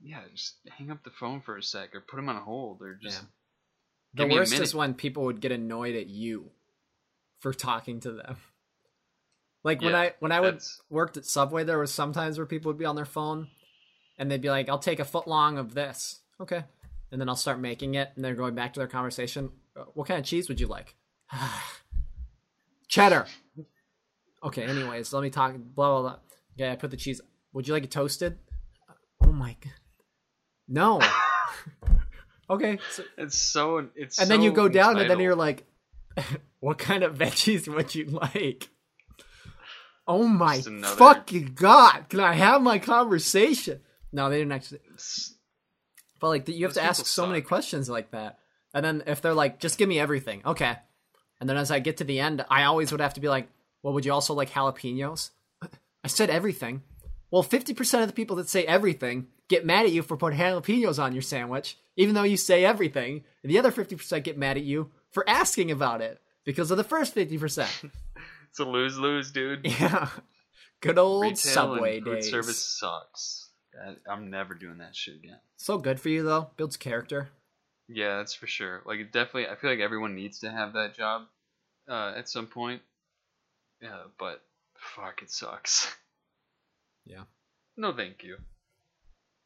[0.00, 2.94] yeah, just hang up the phone for a sec or put them on hold or
[3.02, 3.22] just.
[3.22, 4.26] Yeah.
[4.26, 6.50] The worst is when people would get annoyed at you
[7.40, 8.36] for talking to them.
[9.64, 12.68] Like when I when I would that's- worked at Subway, there was sometimes where people
[12.70, 13.48] would be on their phone,
[14.18, 16.64] and they'd be like, "I'll take a foot long of this." Okay,
[17.10, 19.50] and then I'll start making it, and they're going back to their conversation.
[19.76, 20.94] "Uh, What kind of cheese would you like?
[22.88, 23.26] Cheddar.
[24.44, 24.64] Okay.
[24.64, 25.54] Anyways, let me talk.
[25.56, 26.18] Blah blah blah.
[26.58, 27.20] Okay, I put the cheese.
[27.52, 28.38] Would you like it toasted?
[29.22, 29.72] Oh my god.
[30.68, 31.00] No.
[32.50, 32.78] okay.
[32.90, 35.64] So, It's so it's and then you go down, and then you're like,
[36.60, 38.68] "What kind of veggies would you like?"
[40.06, 42.08] Oh my another- fucking god!
[42.08, 43.80] Can I have my conversation?
[44.12, 44.80] No, they didn't actually.
[46.20, 48.38] But like, you have Those to ask so many questions like that,
[48.74, 50.76] and then if they're like, "Just give me everything," okay,
[51.40, 53.48] And then as I get to the end, I always would have to be like,
[53.82, 55.30] "Well, would you also like jalapenos?"
[56.04, 56.82] I said everything.
[57.32, 61.02] Well, 50% of the people that say everything get mad at you for putting jalapenos
[61.02, 63.24] on your sandwich, even though you say everything.
[63.42, 66.84] And the other 50% get mad at you for asking about it because of the
[66.84, 67.90] first 50%.
[68.50, 69.60] It's a lose lose, dude.
[69.64, 70.10] yeah.
[70.82, 72.30] Good old Retail Subway and food days.
[72.30, 73.41] service sucks.
[74.08, 75.38] I'm never doing that shit again.
[75.56, 76.50] So good for you, though.
[76.56, 77.30] Builds character.
[77.88, 78.82] Yeah, that's for sure.
[78.86, 81.22] Like, it definitely, I feel like everyone needs to have that job
[81.88, 82.82] uh, at some point.
[83.80, 84.42] Yeah, but
[84.94, 85.94] fuck, it sucks.
[87.04, 87.24] Yeah.
[87.76, 88.36] No, thank you.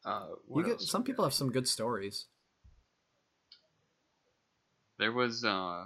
[0.05, 2.25] Uh, You get, some people have some good stories.
[4.99, 5.85] There was uh,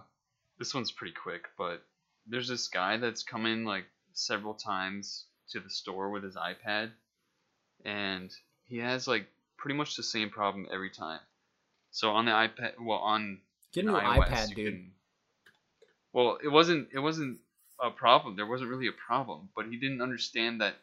[0.59, 1.81] this one's pretty quick, but
[2.27, 6.91] there's this guy that's come in like several times to the store with his iPad,
[7.85, 8.31] and
[8.65, 9.27] he has like
[9.57, 11.19] pretty much the same problem every time.
[11.91, 13.39] So on the iPad, well on
[13.73, 14.73] Get a new iOS, iPad, dude.
[14.73, 14.91] can-
[16.13, 17.39] well, it wasn't it wasn't
[17.79, 18.35] a problem.
[18.35, 20.75] There wasn't really a problem, but he didn't understand that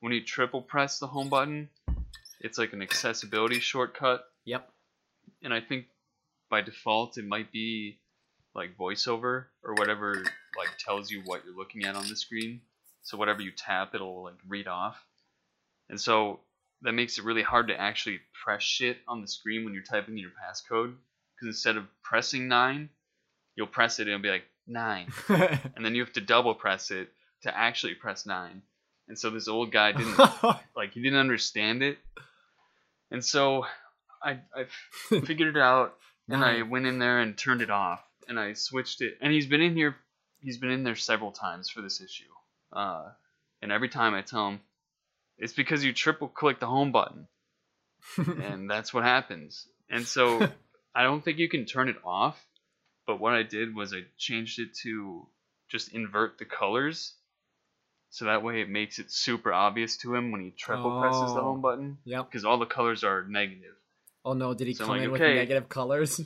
[0.00, 1.68] when you triple press the home button,
[2.40, 4.70] it's like an accessibility shortcut, Yep.
[5.42, 5.86] and I think
[6.50, 7.98] by default it might be
[8.54, 10.22] like voiceover or whatever
[10.56, 12.60] like tells you what you're looking at on the screen.
[13.02, 15.05] So whatever you tap, it'll like read off,
[15.88, 16.40] and so
[16.82, 20.14] that makes it really hard to actually press shit on the screen when you're typing
[20.14, 20.94] in your passcode.
[21.34, 22.88] Because instead of pressing nine,
[23.54, 26.90] you'll press it and it'll be like nine, and then you have to double press
[26.90, 27.08] it
[27.42, 28.62] to actually press nine.
[29.08, 30.18] And so this old guy didn't
[30.76, 31.98] like he didn't understand it,
[33.10, 33.64] and so
[34.22, 34.66] I I
[35.24, 35.96] figured it out
[36.28, 39.18] and I went in there and turned it off and I switched it.
[39.20, 39.96] And he's been in here,
[40.40, 42.24] he's been in there several times for this issue.
[42.72, 43.10] Uh,
[43.62, 44.60] and every time I tell him,
[45.38, 47.26] it's because you triple click the home button,
[48.16, 49.66] and that's what happens.
[49.90, 50.40] And so
[50.94, 52.42] I don't think you can turn it off.
[53.06, 55.28] But what I did was I changed it to
[55.68, 57.14] just invert the colors.
[58.10, 61.40] So that way it makes it super obvious to him when he triple presses the
[61.40, 61.44] Oh.
[61.44, 61.98] home button.
[62.04, 62.26] yep.
[62.28, 63.74] Because all the colors are negative.
[64.24, 65.34] Oh no, did he So come like, in with okay.
[65.34, 66.20] negative colors?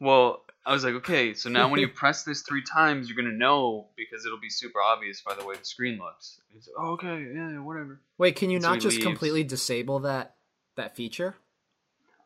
[0.00, 3.36] Well, I was like, okay, so now when you press this three times, you're gonna
[3.36, 6.40] know because it'll be super obvious by the way the screen looks.
[6.52, 8.00] He's like, oh, okay, yeah, whatever.
[8.18, 9.06] Wait, can you So not just leaves.
[9.06, 10.36] completely disable that
[10.76, 11.34] that feature?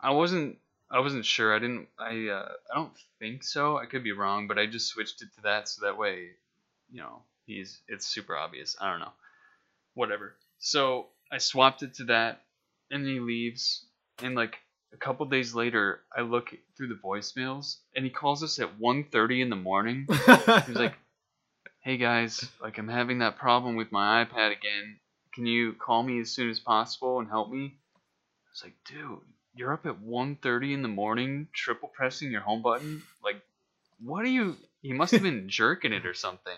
[0.01, 0.59] I wasn't,
[0.91, 1.55] I wasn't sure.
[1.55, 3.79] I didn't, I, uh, I don't think so.
[3.79, 6.31] I could be wrong, but I just switched it to that so that way,
[6.91, 8.77] you know, he's, it's super obvious.
[8.81, 9.13] I don't know,
[9.95, 10.35] whatever.
[10.59, 12.43] So I swapped it to that,
[12.91, 13.85] and he leaves,
[14.23, 14.59] and like
[14.93, 19.43] a couple days later, I look through the voicemails, and he calls us at 1.30
[19.43, 20.07] in the morning.
[20.67, 20.95] He's like,
[21.81, 24.99] "Hey guys, like I'm having that problem with my iPad again.
[25.35, 29.21] Can you call me as soon as possible and help me?" I was like, "Dude,
[29.55, 33.03] you're up at 1:30 in the morning, triple pressing your home button.
[33.25, 33.41] Like,
[33.99, 34.57] what are you?
[34.83, 36.57] You must have been jerking it or something.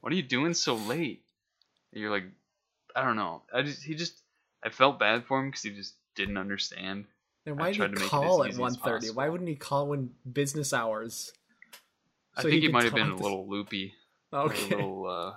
[0.00, 1.24] What are you doing so late?"
[1.92, 2.24] And you're like,
[2.96, 3.42] "I don't know.
[3.54, 4.20] I just he just
[4.64, 7.06] I felt bad for him because he just didn't understand.
[7.46, 9.14] And why did he call at easy as 1.30?
[9.14, 11.32] Why wouldn't he call when business hours?
[12.36, 13.94] I think he he, might have been a little loopy."
[14.32, 14.64] Okay.
[14.74, 15.32] a little uh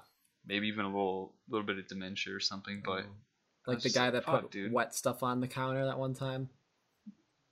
[0.45, 2.99] maybe even a little little bit of dementia or something but
[3.68, 6.14] I like the guy that "Fuck, put dude." wet stuff on the counter that one
[6.14, 6.47] time.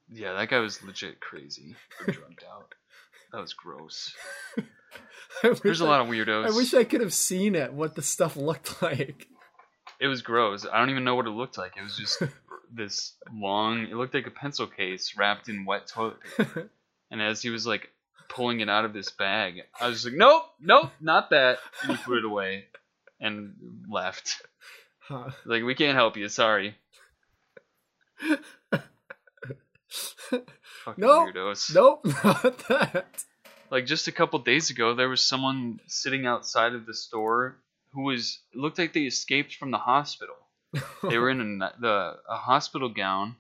[0.10, 1.76] yeah that guy was legit crazy
[2.06, 2.76] drugged out
[3.34, 4.14] that was gross
[5.64, 7.74] there's a I- lot of weirdos I wish I could have seen it.
[7.74, 9.28] What the stuff looked like.
[10.00, 12.22] it was gross i don't even know what it looked like it was just
[12.76, 16.70] this long it looked like a pencil case wrapped in wet toilet paper
[17.12, 17.90] and as he was like
[18.30, 22.04] pulling it out of this bag i was like nope nope not that and he
[22.04, 22.66] put it away
[23.20, 23.54] and
[23.90, 24.42] left
[25.00, 25.30] Huh.
[25.46, 26.76] like we can't help you sorry
[30.86, 31.34] Fucking Nope.
[31.36, 33.06] weirdos Nope, not that.
[33.70, 37.58] like just a couple days ago there was someone sitting outside of the store
[37.94, 40.36] who was it looked like they escaped from the hospital
[41.10, 43.36] they were in a, the a hospital gown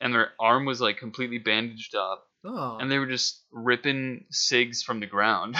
[0.00, 4.82] and their arm was like completely bandaged up Oh, and they were just ripping cigs
[4.82, 5.56] from the ground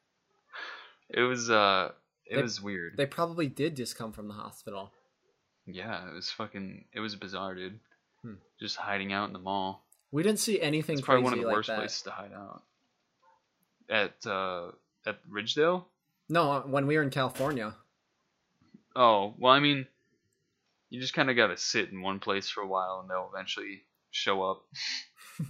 [1.10, 1.92] it was uh
[2.26, 4.92] it They- was weird they probably did just come from the hospital.
[5.66, 7.80] yeah it was fucking it was bizarre dude
[8.22, 8.34] Hmm.
[8.58, 11.46] just hiding out in the mall We didn't see anything it's probably one of the
[11.46, 11.76] like worst that.
[11.78, 12.62] places to hide out
[13.88, 14.70] at uh
[15.06, 15.84] at ridgedale
[16.28, 17.74] No, uh, when we were in California.
[18.96, 19.86] Oh, well, I mean,
[20.90, 23.30] you just kind of got to sit in one place for a while and they'll
[23.32, 24.62] eventually show up.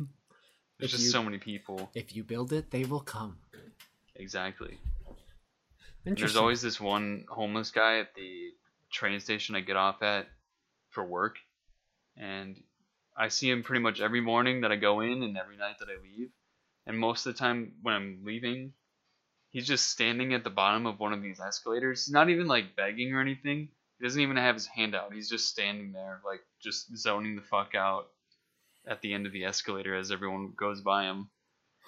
[0.79, 1.91] There's just you- so many people.
[1.95, 3.39] If you build it, they will come.
[4.15, 4.79] Exactly.
[6.05, 8.51] There's always this one homeless guy at the
[8.93, 10.27] train station I get off at
[10.91, 11.37] for work.
[12.17, 12.63] And
[13.17, 15.89] I see him pretty much every morning that I go in and every night that
[15.89, 16.31] I leave.
[16.87, 18.73] And most of the time when I'm leaving,
[19.51, 22.07] he's just standing at the bottom of one of these escalators.
[22.07, 23.69] He's not even like begging or anything.
[23.99, 25.13] He doesn't even have his hand out.
[25.13, 28.09] He's just standing there, like just zoning the fuck out
[28.87, 31.31] at the end of the escalator as everyone goes by him.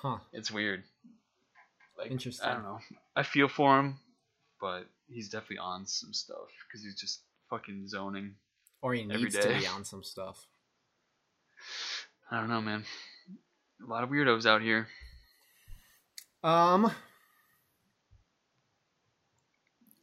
[0.00, 0.18] Huh.
[0.32, 0.84] It's weird.
[1.98, 2.48] Like, Interesting.
[2.48, 2.78] I don't know.
[3.16, 3.98] I feel for him,
[4.60, 8.34] but he's definitely on some stuff because he's just fucking zoning.
[8.80, 10.46] Or he needs to be on some stuff.
[12.30, 12.84] I don't know, man.
[13.84, 14.86] A lot of weirdos out here.
[16.44, 16.92] Um,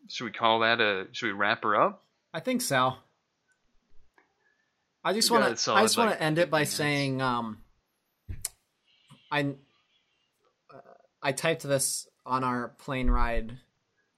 [0.07, 1.07] Should we call that a?
[1.11, 2.03] Should we wrap her up?
[2.33, 2.95] I think so.
[5.03, 5.73] I just want to.
[5.73, 6.71] I just want to end it by minutes.
[6.71, 7.59] saying, um,
[9.31, 9.41] I,
[10.73, 10.79] uh,
[11.21, 13.57] I typed this on our plane ride,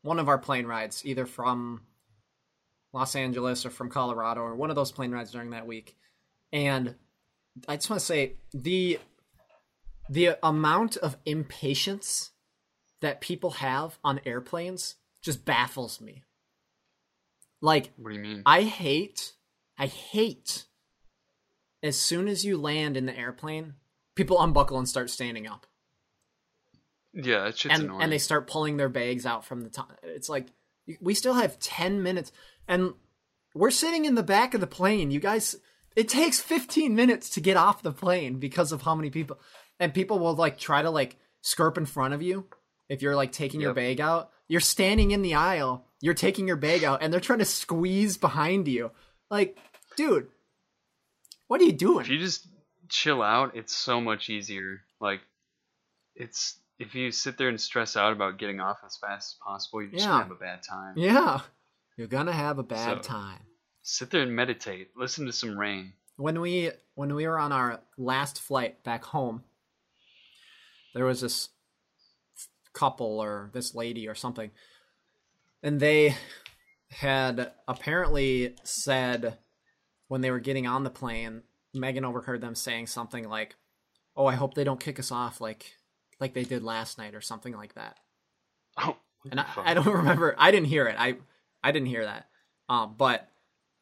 [0.02, 1.82] one of our plane rides, either from
[2.94, 5.96] Los Angeles or from Colorado or one of those plane rides during that week,
[6.52, 6.96] and
[7.68, 9.00] I just want to say the
[10.10, 12.32] the amount of impatience
[13.02, 14.96] that people have on airplanes
[15.28, 16.24] just baffles me.
[17.62, 18.44] Like What do you mean?
[18.46, 19.34] I hate,
[19.78, 20.66] I hate
[21.84, 23.74] as soon as you land in the airplane,
[24.16, 25.68] people unbuckle and start standing up.
[27.14, 28.02] yeah, that shit's And, annoying.
[28.04, 29.92] and they start pulling their bags out from the top.
[30.04, 30.48] It's like,
[31.02, 32.32] we still have 10 minutes.
[32.68, 32.94] And
[33.54, 35.12] we're sitting in the back of the plane.
[35.12, 35.56] You guys,
[35.96, 39.40] it takes 15 minutes to get off the plane because of how many people.
[39.80, 42.46] And people will like try to like skirp in front of you
[42.90, 44.32] if you're like taking your bag out.
[44.48, 48.18] You're standing in the aisle, you're taking your bag out, and they're trying to squeeze
[48.18, 48.92] behind you.
[49.30, 49.58] Like,
[49.96, 50.28] dude,
[51.48, 52.06] what are you doing?
[52.06, 52.48] if you just
[52.90, 54.82] chill out, it's so much easier.
[55.02, 55.22] Like,
[56.16, 59.82] it's if you sit there and stress out about getting off as fast as possible,
[59.82, 60.10] you're just Yeah.
[60.12, 60.94] gonna have a bad time.
[60.98, 61.42] yeah,
[61.98, 63.42] you're gonna have a bad So- time.
[63.82, 64.92] Sit there and meditate.
[64.98, 65.94] Listen to some rain.
[66.18, 69.44] when we when we were on our last flight back home
[70.96, 71.50] there was this
[72.78, 74.52] couple or this lady or something
[75.64, 76.16] and they
[76.90, 79.38] had apparently said
[80.08, 81.42] when they were getting on the plane
[81.74, 83.56] megan overheard them saying something like
[84.16, 85.76] oh i hope they don't kick us off like
[86.20, 87.98] like they did last night or something like that
[88.80, 88.98] Oh,
[89.32, 89.46] and I.
[89.58, 90.36] I don't remember.
[90.38, 90.96] I didn't hear it.
[90.98, 91.18] I
[91.64, 92.28] I didn't hear that.
[92.70, 93.28] Um, but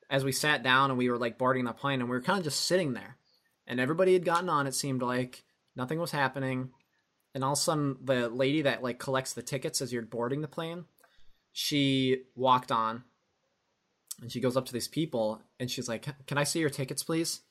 [0.09, 2.39] as we sat down and we were like boarding the plane, and we were kind
[2.39, 3.17] of just sitting there,
[3.67, 4.67] and everybody had gotten on.
[4.67, 5.43] It seemed like
[5.75, 6.69] nothing was happening,
[7.35, 10.41] and all of a sudden, the lady that like collects the tickets as you're boarding
[10.41, 10.85] the plane,
[11.51, 13.03] she walked on,
[14.21, 17.03] and she goes up to these people, and she's like, "Can I see your tickets,
[17.03, 17.41] please?"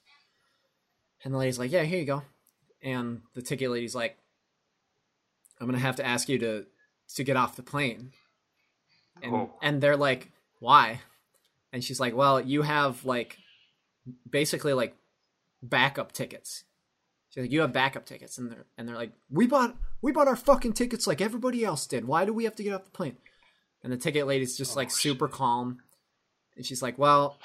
[1.22, 2.22] And the lady's like, "Yeah, here you go."
[2.82, 4.18] And the ticket lady's like,
[5.60, 6.66] "I'm gonna have to ask you to
[7.16, 8.12] to get off the plane.
[9.22, 9.58] And Oh.
[9.62, 11.02] and they're like, "Why?"
[11.72, 13.38] And she's like, "Well, you have like
[14.28, 14.96] basically like
[15.62, 16.64] backup tickets."
[17.34, 20.28] She's like, "You have backup tickets." And they're and they're like, "We bought we bought
[20.28, 22.04] our fucking tickets like everybody else did.
[22.06, 23.16] Why do we have to get off the plane?"
[23.82, 25.34] And the ticket lady's just Oh, like super shit.
[25.34, 25.80] calm.
[26.56, 27.38] And she's like, "Well,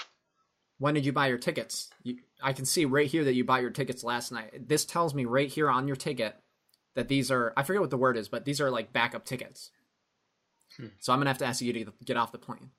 [0.78, 1.90] when did you buy your tickets?
[2.04, 4.68] You, I can see right here that you bought your tickets last night.
[4.68, 6.36] This tells me right here on your ticket
[6.96, 9.72] that these are I forget what the word is, but these are like backup tickets.
[10.78, 10.88] Hmm.
[11.00, 12.70] So I'm gonna have to ask you to get off the plane.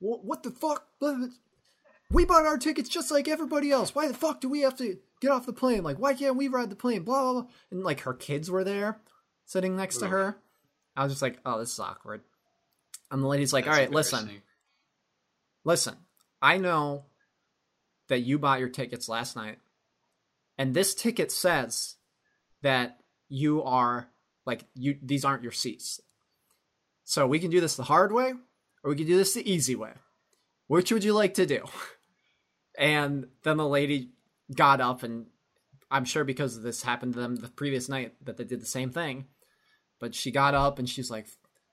[0.00, 0.86] What, what the fuck?
[2.10, 3.94] We bought our tickets just like everybody else.
[3.94, 5.82] Why the fuck do we have to get off the plane?
[5.82, 7.02] Like, why can't we ride the plane?
[7.02, 7.50] Blah blah blah.
[7.70, 9.00] And like her kids were there,
[9.46, 10.36] sitting next to her.
[10.96, 12.22] I was just like, oh, this is awkward.
[13.10, 14.42] And the lady's like, That's all right, listen,
[15.64, 15.96] listen,
[16.40, 17.04] I know
[18.08, 19.58] that you bought your tickets last night,
[20.58, 21.96] and this ticket says
[22.62, 24.08] that you are
[24.46, 26.00] like you these aren't your seats.
[27.04, 28.32] So we can do this the hard way,
[28.82, 29.92] or we can do this the easy way.
[30.66, 31.64] Which would you like to do?
[32.78, 34.10] And then the lady
[34.54, 35.26] got up, and
[35.90, 38.90] I'm sure because this happened to them the previous night that they did the same
[38.90, 39.26] thing.
[40.00, 41.26] But she got up and she's like,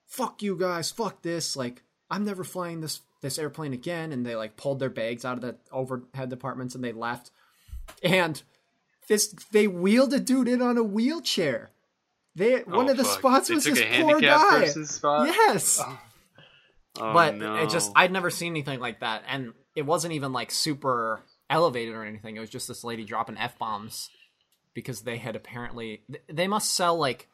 [0.06, 1.56] "Fuck you guys, fuck this!
[1.56, 5.34] Like, I'm never flying this this airplane again." And they like pulled their bags out
[5.36, 7.30] of the overhead departments and they left.
[8.02, 8.40] And
[9.08, 11.70] this they wheeled a dude in on a wheelchair.
[12.36, 13.18] They one Oh, of the fuck.
[13.18, 14.72] spots They was this poor guy.
[15.26, 17.56] Yes, Oh, but no.
[17.56, 21.94] it just I'd never seen anything like that, and it wasn't even like super elevated
[21.94, 22.36] or anything.
[22.36, 24.10] It was just this lady dropping f bombs
[24.74, 27.28] because they had apparently they must sell like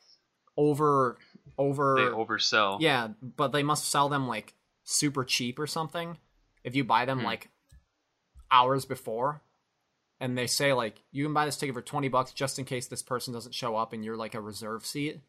[0.57, 1.19] over
[1.57, 2.79] over they oversell.
[2.81, 6.19] yeah, but they must sell them like super cheap or something
[6.65, 7.25] if you buy them Hmm.
[7.27, 7.51] like
[8.51, 9.43] hours before.
[10.21, 12.89] And they say like you can buy this ticket for 20 bucks just in case
[12.89, 15.21] this person doesn't show up and you're like a reserve seat.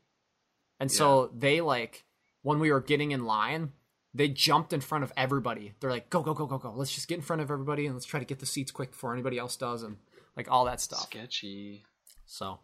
[0.80, 2.06] And so they like
[2.42, 3.74] when we were getting in line,
[4.14, 5.74] they jumped in front of everybody.
[5.80, 6.72] They're like, "Go, go, go, go, go!
[6.76, 8.92] Let's just get in front of everybody and let's try to get the seats quick
[8.92, 9.98] before anybody else does," and
[10.36, 11.02] like all that stuff.
[11.02, 11.86] Sketchy.
[12.26, 12.60] So,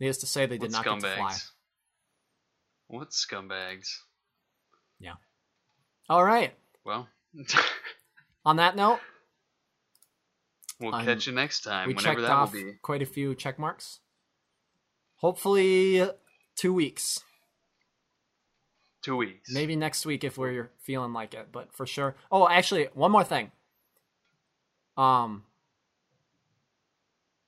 [0.00, 1.34] needless to say, they did What not get to fly.
[2.88, 3.88] What scumbags?
[4.98, 5.14] Yeah.
[6.08, 6.54] All right.
[6.84, 7.08] Well,
[8.46, 9.00] On that note,
[10.80, 12.72] we'll Um, catch you next time, we whenever checked that off will be.
[12.80, 13.98] quite a few check marks.
[15.16, 16.08] Hopefully,
[16.54, 17.20] two weeks.
[19.06, 19.52] Two weeks.
[19.52, 22.16] Maybe next week if we're feeling like it, but for sure.
[22.32, 23.52] Oh, actually, one more thing.
[24.96, 25.44] Um,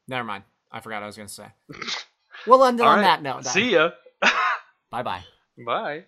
[0.06, 0.44] never mind.
[0.70, 1.48] I forgot I was gonna say.
[2.46, 3.02] We'll end it All on right.
[3.02, 3.44] that note.
[3.46, 3.90] See ya.
[4.90, 5.24] Bye bye.
[5.66, 6.04] Bye.